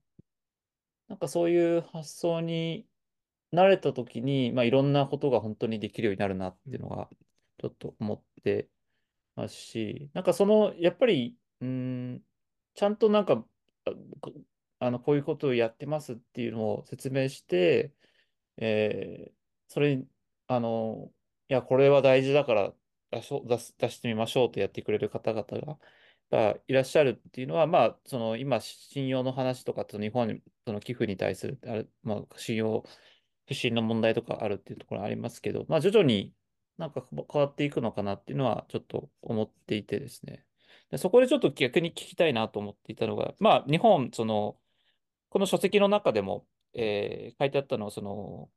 [1.08, 2.86] なんかそういう発想に
[3.54, 7.08] 慣れたときに、まあ、いろんなことが本当にできるようになるなっていうのが、
[7.56, 8.68] ちょっと思って
[9.34, 11.68] ますし、なんかその、やっぱり、うー
[12.16, 12.22] ん、
[12.74, 13.46] ちゃんとなんか、
[14.78, 17.94] あの、こういうことをやってますっていうのを説明して、
[18.58, 20.06] えーそれに、
[20.46, 21.10] あの、
[21.48, 22.72] いや、これは大事だから
[23.10, 25.78] 出し出す出してみましょうとやってくれる方々
[26.30, 32.84] が、いらっしゃるっていうのは、まあ、その今、信用の話とかと日本にその寄付に対するあれ、まあ、信用
[33.46, 36.34] 不信の問題とかあるっていうところありますけど、まあ、徐々に
[36.78, 40.44] なんか変わっていくのかなっていうのはちょっと思っていてですね。
[40.90, 44.56] でそこでちょっと逆に聞きたいなと思っていたのが、まあ、日本、その、
[45.30, 48.50] この書籍の中でも、えー書いてあったのは、その、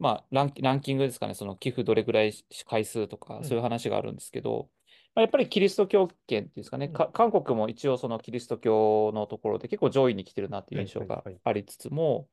[0.00, 2.32] まあランキ、ランキングですかね、その寄付どれぐらい
[2.66, 3.44] 回数とか、うん。
[3.44, 4.68] そういう話があるんですけど、
[5.14, 7.12] まあ、やっぱりキリスト教圏っていうんですかね、かうん。
[7.12, 12.26] 韓国も一応そのキリスト教のところで結構上位に来てるなっていう印象がありつつも、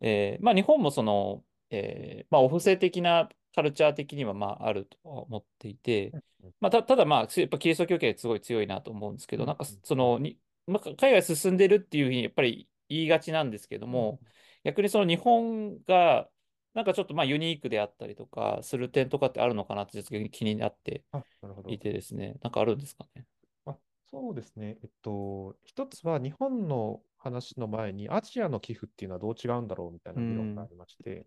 [0.00, 6.12] えーまあ、日本もその、えーまあ、お布施的なカルチャー的にはまああるとは思っていて、
[6.60, 14.18] まあ、たただまあ、やっぱキリスト教圏すごい強いなと思うんですけど、うんなんかそのに、まあ、海外進んでるっていうふうにやっぱり言いがちなんですけども、
[14.64, 16.28] 逆にその日本が
[16.74, 21.78] なんかちょっとまあユニークであったりとかする点とかってあるのかなってちょっと気になってあ、なるほどい。
[21.78, 23.24] てですね、なんかあるんですかね？
[23.66, 23.76] あ
[24.10, 24.78] そうですね。
[24.82, 31.26] えっと、一つは日本の話の前にアジアの寄付っていうのはどう違うんだろうみたいな議論がありまして、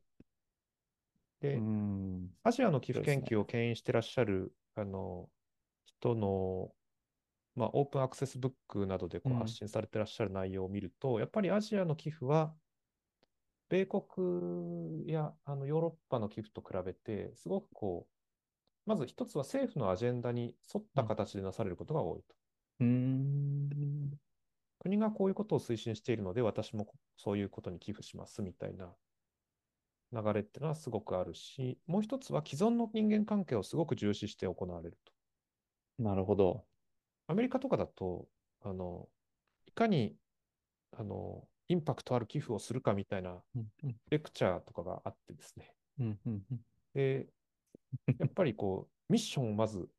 [1.41, 2.29] で、ん。
[2.43, 5.29] アジアの寄付研究を牽引してらっしゃるあの
[5.86, 6.71] 人の、
[7.55, 12.53] まあ、オープンアクセスブックなどでこううん発信されてらっしゃる内容を見ると、やっぱりアジアの寄付は、
[13.69, 18.13] 米国やあのヨーロッパの寄付と比べて、すごくこう、
[18.89, 22.36] まず一つは政府のアジェンダに沿った形でなされることが多いと。
[22.80, 24.19] うーん。
[24.80, 28.95] 国がこういうことを推進しているので、私もそういうことに寄付しますみたいな
[30.12, 35.13] 流れっていうのはすごくあるし、もう一つは既存の人間関係をすごく重視して行われると。
[35.99, 36.67] なるほど。
[37.27, 38.30] アメリカとかだと、
[38.62, 39.10] あの、
[39.65, 40.17] いかに、
[40.91, 43.41] あの、インパクトある寄付をするかみたいな
[44.10, 45.73] レクチャーとかがあってですね。
[45.99, 46.60] うんうんうん。
[46.93, 47.27] で、
[48.19, 49.89] やっぱりこう、ミッションをまず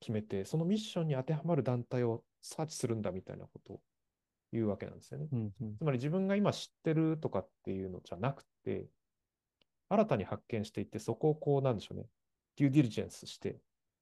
[0.00, 3.80] 決めて、そのミッションに当てはまる団体をサーチするんだみたいなことを
[4.52, 5.28] いうわけなんですよね。
[5.32, 5.76] うんうん。
[5.76, 8.86] つまり自分が今知ってるとかっていうのじゃなくて、
[9.88, 12.06] 新たに発見していって、そこをこう、なんでしょうね、
[12.56, 13.60] デューディリジェンスして、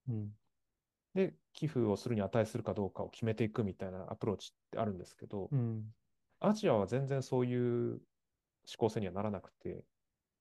[0.09, 0.31] うん。
[1.15, 5.85] で、寄付をするに値するかどうかを決めていくみたいなアプローチってあるんですけど、うん
[6.41, 8.01] アジアは全然そういう思
[8.79, 9.85] 考性にはならなくて、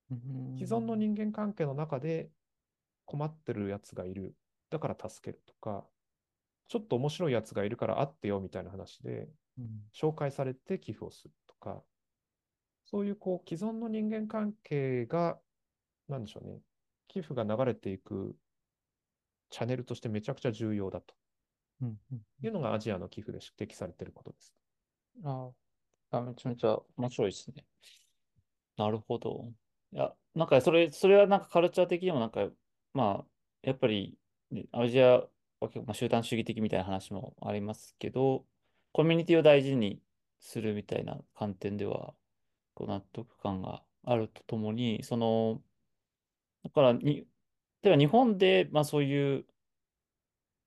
[0.10, 2.32] うん既存の人間関係の中で
[3.06, 4.36] 困ってるやつがいる、
[4.70, 5.86] だから助けるとか、
[6.68, 9.90] ちょっと面白いやつがいるから会ってよみたいな話で、うん。
[9.94, 11.84] 紹介されて寄付をするとか、
[12.86, 15.40] そういうこう既存の人間関係が、
[16.08, 16.60] なんでしょうね、
[17.08, 18.36] 寄付が流れていく
[19.50, 21.16] チャンネルとしてめちゃくちゃ重要だと。
[21.82, 24.54] うんうんいうのがアジアの寄付で指摘されていることです。
[25.24, 25.52] ああ、
[26.12, 27.65] あめちゃめちゃ面白いですね。
[28.78, 29.52] なるほど。
[29.91, 32.50] いや、なんかそれ、それはなんかカルチャー的にもなんか、
[32.93, 33.28] まあ、
[33.63, 34.17] やっぱり、
[34.52, 35.17] ねアジア
[35.60, 38.46] は結構まあ集団主義的みたいな話もありますけど、
[38.91, 40.02] コミュニティを大事に
[40.39, 42.13] するみたいな観点では、
[42.76, 45.63] こう納得感があるとともに、その、
[46.63, 47.28] だからに、
[47.82, 49.46] 例えば日本で、まあそういう、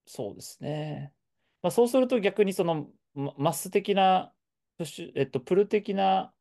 [0.07, 1.14] そうですね。
[1.62, 4.35] まあそうすると逆にその、まマス的な、
[4.81, 6.33] プッシュ、えっと、プル的な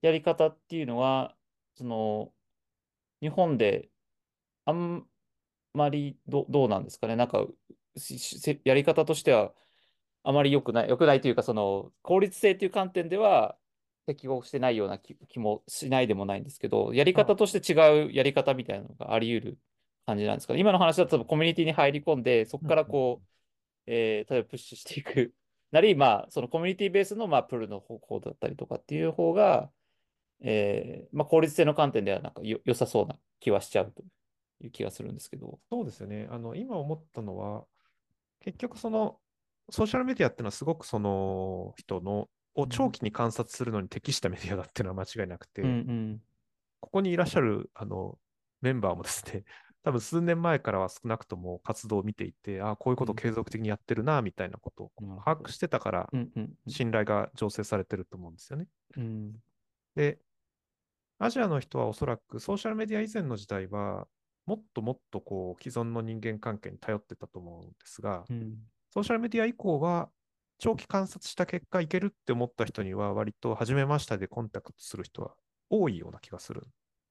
[0.00, 1.34] やり方っていうのは、
[1.76, 2.32] その、
[3.20, 3.90] 日本で
[4.64, 5.04] あん
[5.74, 7.14] まりどどうなんですかね？
[7.14, 7.44] なんか、
[8.64, 9.52] やり方としては
[10.22, 13.54] あまり良くない、良くないというか、その、効率性という観点では
[14.06, 19.58] 適合してないような気気もしないでもないんですけど、やり方として違うやり方みたいなのがあり得る
[20.06, 20.60] 感じなんですかね？
[20.60, 23.28] 今の話だとコミュニティに入り込んで、そこからこう、
[23.84, 25.34] えー例えばプッシュしていく
[25.74, 29.70] なり、まあ、そのコミュニティベースの、まあ、プルの方向だったりとかっていう方が、
[30.40, 34.04] えーまあ、効率性の観点ではなんかよ良さそうな気はしちゃうと
[34.60, 35.58] いう気がするんですけど。
[35.68, 36.28] そうですよね。
[36.30, 37.64] あの、今思ったのは、
[38.38, 39.18] 結局その、
[39.68, 46.20] ソーシャルメディアっていうのはすごくその人の、を長期に観察するのに適したメディアだっていうのは間違いなくて、うんうん
[46.80, 48.18] ここにいらっしゃるあの
[48.60, 49.42] メンバーもですね、
[49.84, 54.92] 多分数年前からは少なくとも活動を見ていて、ああ、こういうことを継続的にやってるな、みたいなことを
[55.24, 56.14] 把握してたから、
[56.68, 58.68] 信頼が醸成されてると思うんですよね。
[58.96, 59.42] うん。
[59.94, 60.20] で、
[61.18, 64.08] アジアの人はおそらくソーシャルメディア以前の時代は、
[64.46, 68.66] もっともっとこう既存の人間関係に頼ってたと思うんですが、うん。
[68.90, 70.12] ソーシャルメディア以降は、
[70.58, 75.36] 長期観察した結果、いけるって思った人には、割と初めましてでコンタクトする人は
[75.70, 76.62] 多いような気がする。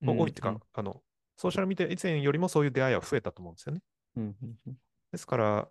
[0.02, 0.12] うん。
[0.18, 1.04] 多いっていうか、あの、
[1.44, 3.82] ソーシャルメディア以前よりもそういう出会いは増えたと思うんですよね。
[4.16, 4.78] うんうんうん
[5.12, 5.70] ですから、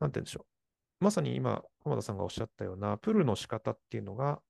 [0.00, 0.46] なんて言うんでしょ
[1.00, 1.04] う。
[1.04, 4.40] まさに今、浜田さんがおっしゃったような、プルの仕方っていうのが、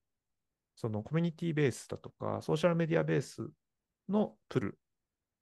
[0.77, 3.51] そのコミュニティベースだとか、ソーシャルメディアベース
[4.09, 4.79] のプル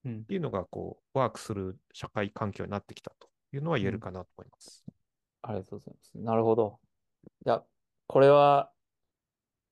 [0.07, 4.83] うんっていうのが、こう、ワークする社会環境になってきたというのは言えるかなと思います。
[5.43, 6.11] ありがとうございます。
[6.15, 6.81] なるほど。
[7.45, 7.63] いや、
[8.07, 8.73] これは、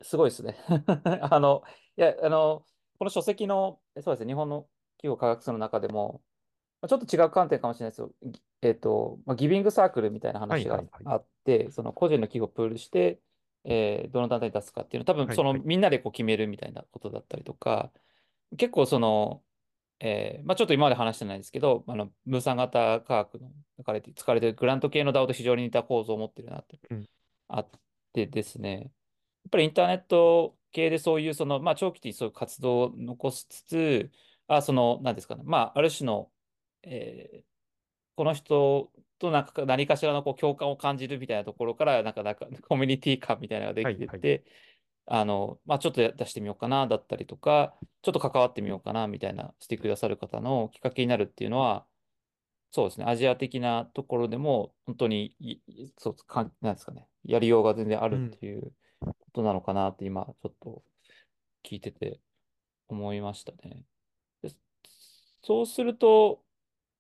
[0.03, 0.57] すごいですね。
[1.31, 1.63] あの、
[1.97, 2.67] いや、あの、
[2.99, 4.69] この書籍の、えそうですね、日本の
[5.05, 6.23] 企業科学書の中でも、
[6.81, 8.11] まあちょっと違う観点かもしれないですよ。
[8.23, 11.15] ぎえっと、まあ、ギビングサークルみたいな話がはいはいはい。
[11.15, 13.21] あって、その個人の企業をプールして、
[13.65, 15.59] えーどの団体に出すかっていうの、多分そのはい。
[15.59, 17.93] はいみんなでこう決めるみたいなことだったりとか、
[18.57, 19.43] 結構その、
[20.01, 27.05] えーまあ、ちょっと今まで話してないですけど、あの分散型科学の書かれて使われているグラント系の DAO と非常に似た構造を持ってるなって、うん。
[27.49, 27.69] あっ
[28.13, 28.89] てですね、や
[29.49, 34.11] っぱりインターネット系でそういうその、まあ、長期的にそういう活動を残しつつ、
[34.47, 36.31] あ、その、なんですかね、まあ、ある種の、
[36.83, 37.55] えー
[38.17, 44.45] この人となんか何かしらのこう共感を感じるみたいなところから、なんか、なんかコミュニティ感みたいなのができてはいて、
[45.07, 51.87] あの、まあ、ちょっとや出してみようかな、だったりとか、ちょっと関わってみようかな、みたいなしてくださる方のきっかけになるっていうのは、
[52.71, 55.37] そうですね、アジア的なところでも、本当に
[55.99, 60.83] そうかん、なんですかね、やりようが全然あるっていうことなのかなって今、ちょっと
[61.65, 62.21] 聞いてて
[62.89, 63.85] 思いましたね。
[65.49, 66.43] でそうすると、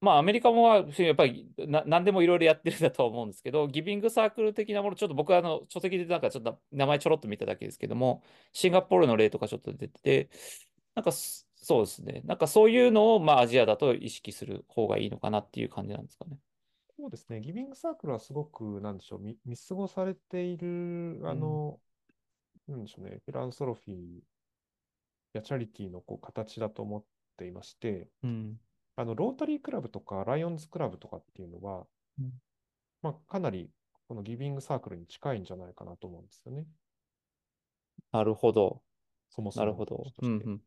[0.00, 10.30] まあ、アメリカもはやっぱりな何でもいろいろやってるんだとは思うんですけど、ギビングサークル的なもの、ちょっと僕はあの書籍でなんかちょっと名前ちょろっと見ただけですけども、シンガポールの例とかちょっと出てて、
[10.94, 16.38] なんかそそうですね、なんかそういうのをまあアジアだと意識する方がいいのかなっていう感じなんですかね。
[16.98, 17.40] そうですね。
[17.40, 21.80] ギビングサークルはすごく、なんでしょう、見見過ごされている、あの、
[22.68, 24.20] なんでしょうね、フィランソロフィー
[25.34, 27.04] やチャリティーのこう形だと思っ
[27.36, 28.56] ていまして、うん。
[28.96, 31.86] あの、ロータリークラブとか、ライオンズクラブとかっていうのは、
[32.18, 32.32] うん。
[33.02, 33.70] まあ、かなり、
[34.08, 36.66] このギビングサークルに近いんじゃないかなと思うんですよね。
[38.12, 38.82] なるほど。
[39.30, 40.04] そもそもなるほど。
[40.22, 40.60] うんうん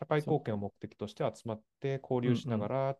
[0.00, 2.96] 社会貢献を目的として集まって交流しながら、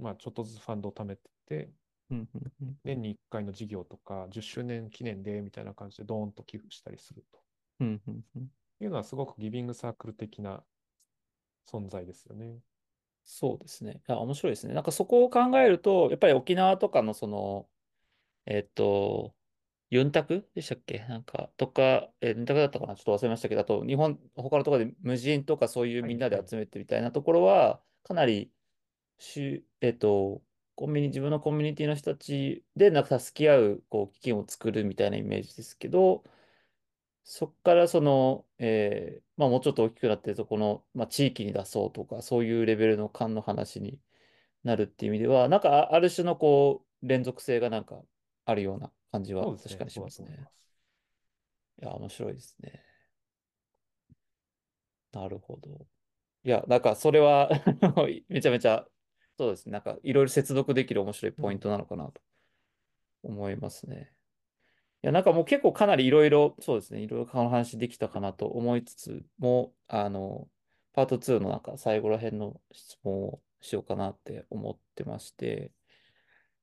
[0.00, 1.70] まあ、ちょっとずつファンドを貯めてって、
[2.10, 2.74] うんうんうん。
[2.84, 7.40] 年に1回の事業とか、10周年記念でみたいな感じでドーンと寄付したりすると。
[7.80, 8.48] うんうんうん。
[8.80, 10.62] いうのはすごくギビングサークル的な
[11.70, 12.58] 存在ですよね。
[13.24, 14.00] そうですね。
[14.08, 14.74] いや、面白いですね。
[14.74, 17.66] なんかそこを考えると、やっぱり沖縄とかのその、
[18.46, 19.34] えっと、
[19.90, 20.98] ユンタクでしたっけ？
[21.08, 22.94] なんか、とか、えー、ユンタクだったかな？
[22.94, 28.50] ちょっと忘れましたけど、あと、日本、他のところで無人とかそういうみんなで集めてみたいなところは、かなり、
[29.18, 30.42] しゅ、えっと、
[30.74, 36.22] コンビニ、自分のコミュニティの人たちで、なんか助け合う、こう、基金を作るみたいなイメージですけど、
[37.30, 44.00] そこからその、えーまあもうちょっと大きくなってると、この、まあ地域に出そうとか、そういうレベルの間の話に
[44.64, 48.00] なるっていう意味では、なんかあある種のこう、連続性がなんか
[48.46, 49.44] あるような感じは。
[49.58, 50.48] 確かにしますね。
[51.78, 51.82] す。
[51.82, 52.82] いや、面白いですね。
[55.12, 55.86] なるほど。
[56.44, 57.50] いや、なんかそれは
[58.28, 58.88] めちゃめちゃ、
[59.36, 59.72] そうですね。
[59.72, 62.22] なんかいろいろ接続できる面白いポイントなのかなと
[63.22, 64.17] 思いますね。
[65.02, 67.00] いや、なんかもう結構かなりいろいろ、そうですね。
[67.00, 70.48] いろいろこの話できたかなと思いつつも、あの、
[70.92, 75.72] パート2のなんか最後ら辺の質問をしようかなって思ってまして、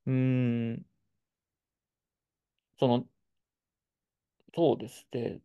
[0.06, 0.14] うー
[0.74, 0.86] ん、
[2.78, 3.06] その、
[4.56, 5.40] そうですね。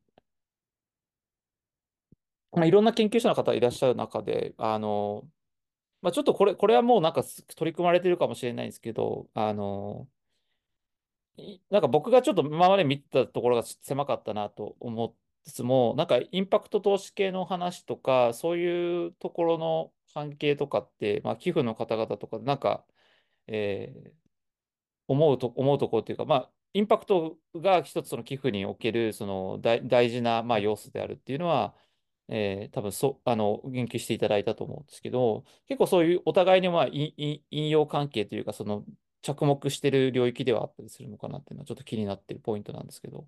[2.52, 5.30] まあ、いろんな研究者の方いらっしゃる中で、あの、
[6.02, 7.24] まあ、ちょっとこれ、これはもうなんか
[7.58, 10.10] 取り組まれてるかもしれないんですけど、あの、
[11.70, 15.16] なんか僕がちょっと今まで見てたところが狭かったなと思
[15.46, 22.86] いつつも、なんかインパクト投資系の話とか、そういうところの関係とかって、まあ、寄付の方々とか、なんか、
[23.48, 24.22] えー
[25.08, 31.76] 思うと、思うところっていうか、まあ、インパクトが一つその寄付におけるその大、事な、まあ、要素であるっていうのは、
[32.30, 38.86] えー多分そ、あの、言及していただいたと思うんですけど、結構そういうお互いに、まあ、引用関係というか、その、
[39.22, 43.28] 着目してる領域ではあったりするのかなっていうのはちょっと気になってるポイントなんですけど。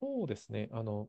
[0.00, 0.68] そうですね。
[0.72, 1.08] あの、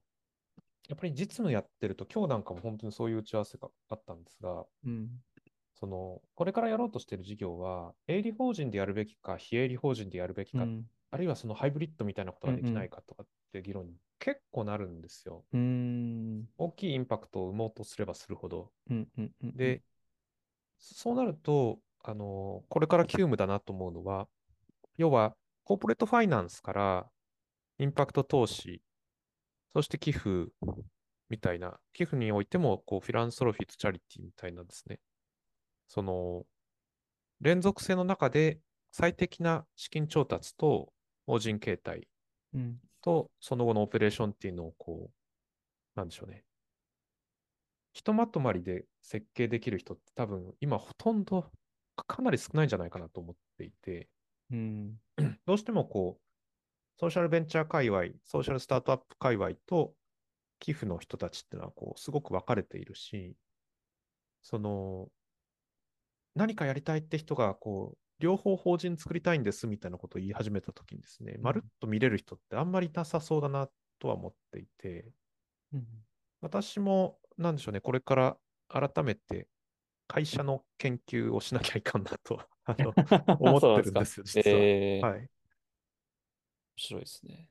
[0.88, 5.10] やっぱり実務やってると、今日なんかも本当にそういう打ち合わせがあったんですが、うん。
[5.80, 10.86] その、これからやろうとしている事業は、営利法人でやるべきか、非営利法人でやるべきか、うん。
[11.12, 15.44] あるいはそのハイブリッドみたいなことができないかとかって議論に結構なるんですよ。
[15.54, 16.48] うーん。
[16.58, 18.72] 大きいインパクトを生もうとすればするほど。
[19.56, 19.82] で、
[20.78, 24.28] そうなると、あの、これから急務だなと思うのは、
[24.98, 27.10] 要は、コーポレートファイナンスから
[27.78, 28.82] インパクト投資、
[29.74, 30.52] そして寄付
[31.30, 35.00] みたいな、寄付においても、こう、フィランソロフィーとチャリティーみたいなですね、
[35.88, 36.46] その、
[37.42, 38.60] 連続性の中で
[38.92, 40.92] 最適な資金調達と
[41.26, 42.08] 法人形態
[42.54, 42.80] うん。
[43.02, 45.14] とその後のオペレーションっていうのをこう、
[45.96, 46.44] なんでしょうね。
[47.94, 51.52] ひとまとまりで設計できる人って多分今ほとんど
[52.04, 54.10] かなり少ないんじゃないかなと思っていて、
[54.52, 54.98] うん。
[55.46, 59.96] どうしてもこう、ソーシャルベンチャー界隈、ソーシャルスタートアップ界隈と
[60.60, 63.36] 寄付の人たちっていうのはこう、すごく分かれているし、
[64.42, 65.10] その、
[66.36, 73.70] 何かやりたいって人がこう、両方法人作りたいんですみたいなことを言い始めたときにですね、まるっと見れる人ってあんまりなさそうだな
[74.00, 75.14] とは思っていて、
[75.74, 75.86] うん。
[76.42, 78.38] 私も、なんでしょうね、これから
[78.68, 79.48] 改めて
[80.10, 82.94] 会社の研究をしなきゃいかんなと あの
[83.40, 84.66] 思ってるんですよ、そう実は。
[84.66, 85.30] えー面はい。
[86.78, 87.48] 白いですね。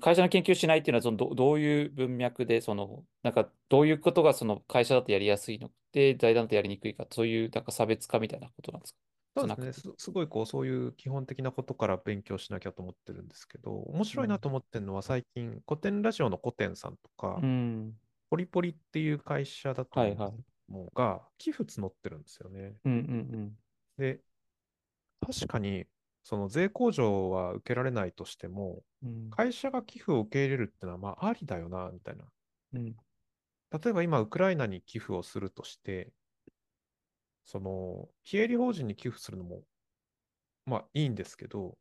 [0.00, 8.98] 会社の研究しないっていうのはそのど、どういう文脈で、その、なんか、どういうことがその会社だとやりやすいので、財団だとやりにくいか、そういうなんか差別化みたいなことなんですか？
[9.36, 17.98] そうですねす、すごいこう、そういう基本的なことから勉強しなきゃと思ってるんですけど、面白いなと思ってるのは最近、古典ラジオの古典さんとか、うん。
[18.30, 22.74] ポリポリっていう会社だとはいはいもが、寄付募ってるんですよね。
[22.84, 23.56] うんうん
[23.96, 24.20] で、
[25.20, 25.86] 確かに、
[26.22, 29.08] その税控除は受けられないとしても、うん。
[29.08, 29.30] うん。
[29.30, 32.24] 会社が寄付を受け入れるってのは、まあ、ありだよな、みたいな。
[32.74, 32.96] うん。
[33.70, 36.12] 例えば今、ウクライナに寄付をするとして、
[37.44, 39.62] その、非営利法人に寄付するのも、
[40.66, 41.76] まあいいんですけど、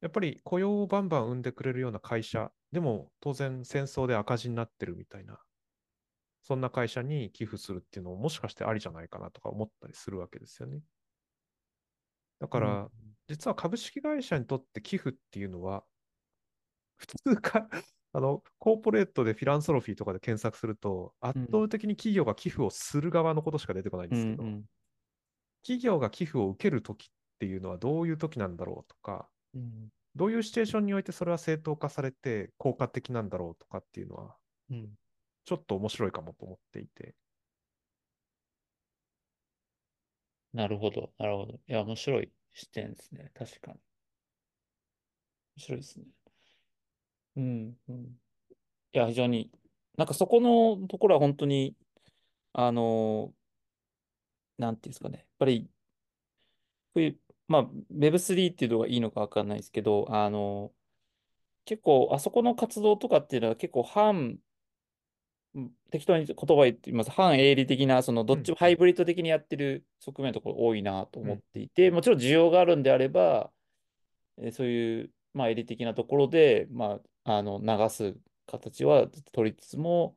[0.00, 5.38] やっぱり雇用をバンバン生んでくれるような会社、でも当然戦争で赤字になってるみたいな、
[6.48, 10.80] そんな会社に寄付するっていうのももしかしてありじゃないかなとか思ったりするわけですよね。
[12.40, 12.88] だから、
[13.26, 15.84] 実は株式会社にとって寄付っていうのは、
[16.96, 17.68] 普通か、
[18.14, 24.64] あの、コーポレートでフィランソロフィーとかで検索すると、圧倒的に企業が寄付をする側のことしか出てこないんうですけど、んうん。
[25.62, 27.08] 企業が寄付を受けるときっ
[27.40, 29.92] ていうのはどういうときなんだろうとか、うん。
[30.16, 34.38] どういうシチュエーションにおいてそれは正当化されて効果的なんだろうとかっていうのは、
[34.70, 34.98] うん
[35.48, 37.14] ちょっと面白いかもと思っていて。
[40.52, 41.54] なるほど、なるほど。
[41.54, 43.30] いや、面白い視点ですね。
[43.34, 43.78] 確かに。
[45.56, 46.06] 面白いですね。
[47.36, 48.04] うん、うん。
[48.06, 49.52] いや、非常に、
[49.96, 51.76] なんかそこのところは本当に、
[52.52, 53.34] あの、
[54.58, 55.18] なんていうんですかね。
[55.18, 55.70] やっぱり、こ
[56.96, 57.18] ういう、
[57.48, 60.72] まあ、Web3 っていうのがいいのかわかんないですけど、あの、
[61.64, 64.38] 結構、あそこの活動とかっていうのは結構反、
[65.90, 67.10] 適当に言葉言っています。
[67.10, 73.50] 反営利的な、そのどっちもハイブリッド的にやってる側面のところ多いなと思っていて、もちろん需要があるんであれば、
[74.38, 80.16] えーそういう、まあ、営利的なところで、まあ、あの流す形は取りつつも、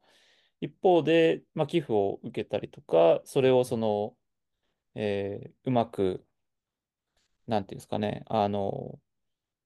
[0.61, 4.13] 一方で、まあ、寄付を受けたりとか、それをその、
[4.95, 6.23] えーうまく、
[7.47, 8.99] なんていうんですかね、あの、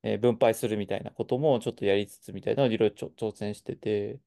[0.03, 4.19] えー分配するみたいなこともちょっとやりつつみたいなのをいろいろ挑戦してて、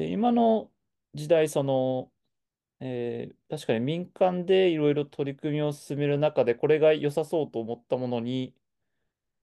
[0.00, 0.72] で、今の
[1.14, 2.10] 時代、その、
[2.80, 8.54] えー確かに民間でいろいろ取り組みを進める中で、これが良さそうと思ったものに、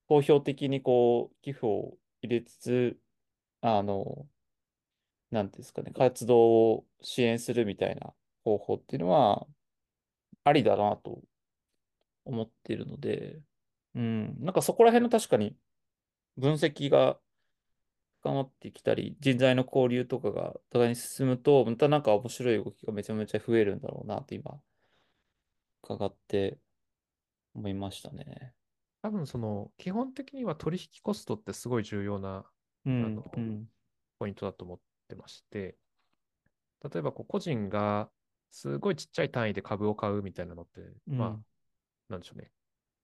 [0.08, 3.00] 公表的にこう、寄付を入れつつ、
[3.62, 4.28] あの、
[5.32, 6.40] なんですかね、活動
[6.74, 9.48] を支援するみたいな方法っていうのは、
[10.44, 11.22] ありだなと
[12.26, 13.42] 思っているので、
[13.96, 15.56] うん、なんかそこら辺の確かに
[16.38, 17.20] 分析が
[18.28, 24.60] 深まってきたり、人材の交流とかがお互いに進むと、またなんか面白い動きがめちゃめちゃ増えるんだろうなって今、
[25.84, 26.58] 伺って
[27.56, 28.54] 思いましたね。
[29.02, 32.44] 多分その基本的には取引コストってすごい重要な
[32.86, 33.70] うんあの、うん、
[34.20, 35.78] ポイントだと思ってまして、
[36.84, 38.10] 例えばこう個人が
[38.52, 41.46] すごいちっちゃい単位で株を買うみたいなのって、まあうん、
[42.10, 42.52] なんでしょうね、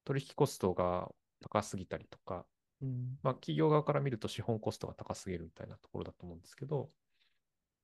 [0.03, 1.09] 取引コストが
[1.39, 2.45] 高すぎたりとか、
[2.83, 6.89] うん、まあ企業側から見ると資本コストが高すぎるみたいなところだと思うんですけど、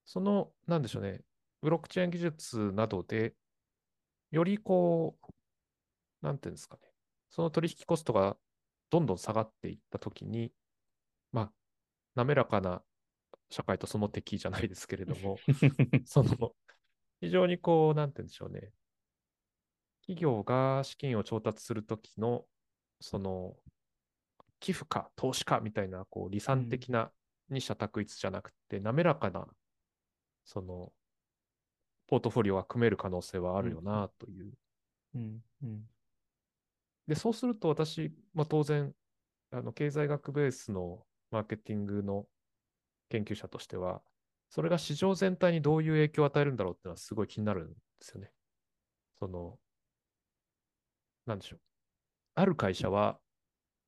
[0.06, 1.22] その、なんでしょうね、
[1.62, 3.34] ブロックチェーン技術などで、
[4.32, 6.82] よりこう、なんていうんですかね、
[7.30, 8.36] その取引コストが
[8.90, 10.52] どんどん下がっていったときに、
[11.32, 11.52] まあ、
[12.16, 12.82] 滑らかな
[13.50, 15.38] 社会とその敵じゃないですけれども、
[16.06, 16.54] その、
[17.22, 18.74] 非常にこう、なんて言うんでしょうね。
[20.02, 22.46] 企業が資金を調達するときの、
[23.00, 23.56] その、
[24.60, 27.12] 寄付か投資かみたいな、こう、離散的な
[27.50, 29.48] 二者択一じゃなくて、滑らかな、
[30.46, 30.92] その、
[32.08, 34.54] ポートフォリオが組める可能性はあるよな、という。
[35.16, 35.90] うん、うん、
[37.08, 38.94] で、そうすると私、まあ、当然、
[39.52, 42.28] あの経済学ベースのマーケティングの
[43.10, 44.02] 研究者としては、
[44.50, 48.32] それが市場全体にどういう影響を与えるんだろうっていうのはすごい気になるんですよね。
[49.20, 49.58] その、
[51.26, 51.60] なんでしょう。
[52.36, 53.20] ある会社は、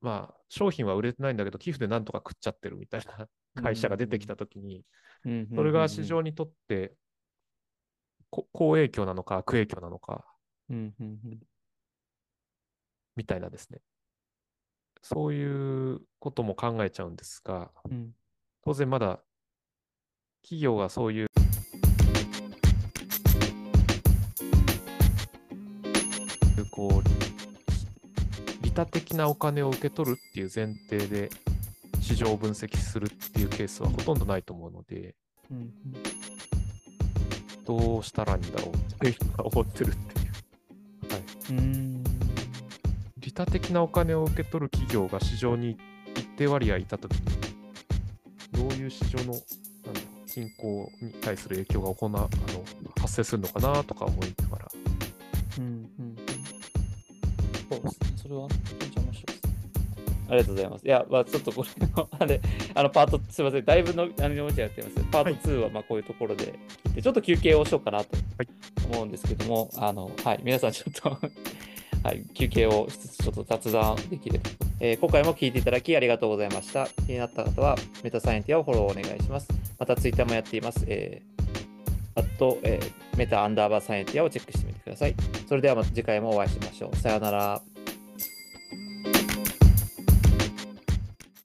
[0.02, 3.28] まあ、商品は売れてないんだけど、寄付でなんとか食っちゃってるみたいな
[3.62, 4.84] 会社が出てきたときに、
[5.26, 6.96] うん、それが市場にとって、
[8.30, 10.26] こ好影響なのか悪影響なのか、
[13.16, 13.80] みたいなですね。
[15.04, 18.12] そういうことも考えちゃうんですが、うん、
[18.64, 19.20] 当然まだ
[20.44, 21.28] 企業がそういう
[28.72, 31.30] 利他的なお金を受け取るっていう前提で
[32.00, 35.14] 市場を分析するっていうケースはほとんどないと思うので、
[35.52, 35.74] うん、
[37.66, 40.32] どうしたらいいんだろうっていうのは思ってるっていう。
[41.12, 42.04] はい、うん、
[43.18, 45.78] 利他的なお金を受け取る企業が市場に
[46.16, 47.20] 一定割合いたときに、
[48.54, 49.42] どういう市場のなんだろ
[50.24, 52.30] う均衡に対する影響が行なあの
[53.02, 54.68] 発生するのかなとか思いながら、
[55.58, 56.11] うん、うん。
[58.32, 59.52] れはめちゃめちゃ面白いですね。
[60.30, 60.86] ありがとうございます。
[60.86, 62.42] いや、まあ、ちょっとこれの、あれ、
[62.74, 63.66] あの、パート、すみません。
[63.66, 64.96] だいぶの、あの、やってます。
[65.12, 66.54] パート2は、まあ、こういうところで
[67.02, 68.48] ちょっと休憩をしようかなとはい
[68.92, 71.18] 思うんですけども、あの、はい、皆さんちょっと
[72.04, 74.56] はい、休憩をしつつ、ちょっと雑談できればと。
[74.80, 76.88] えー今回も聞いていただきありがとうございました。
[77.06, 79.48] 気になった方は、メタサイエンティアをフォローお願いします。
[79.78, 80.84] また、ツイッターもやっています。
[80.88, 85.16] えー、あと、えーメタアンダーバーサイエンティアをチェックしてみてください。
[85.48, 86.96] それではまた次回もお会いしましょう。
[86.96, 87.71] さようなら。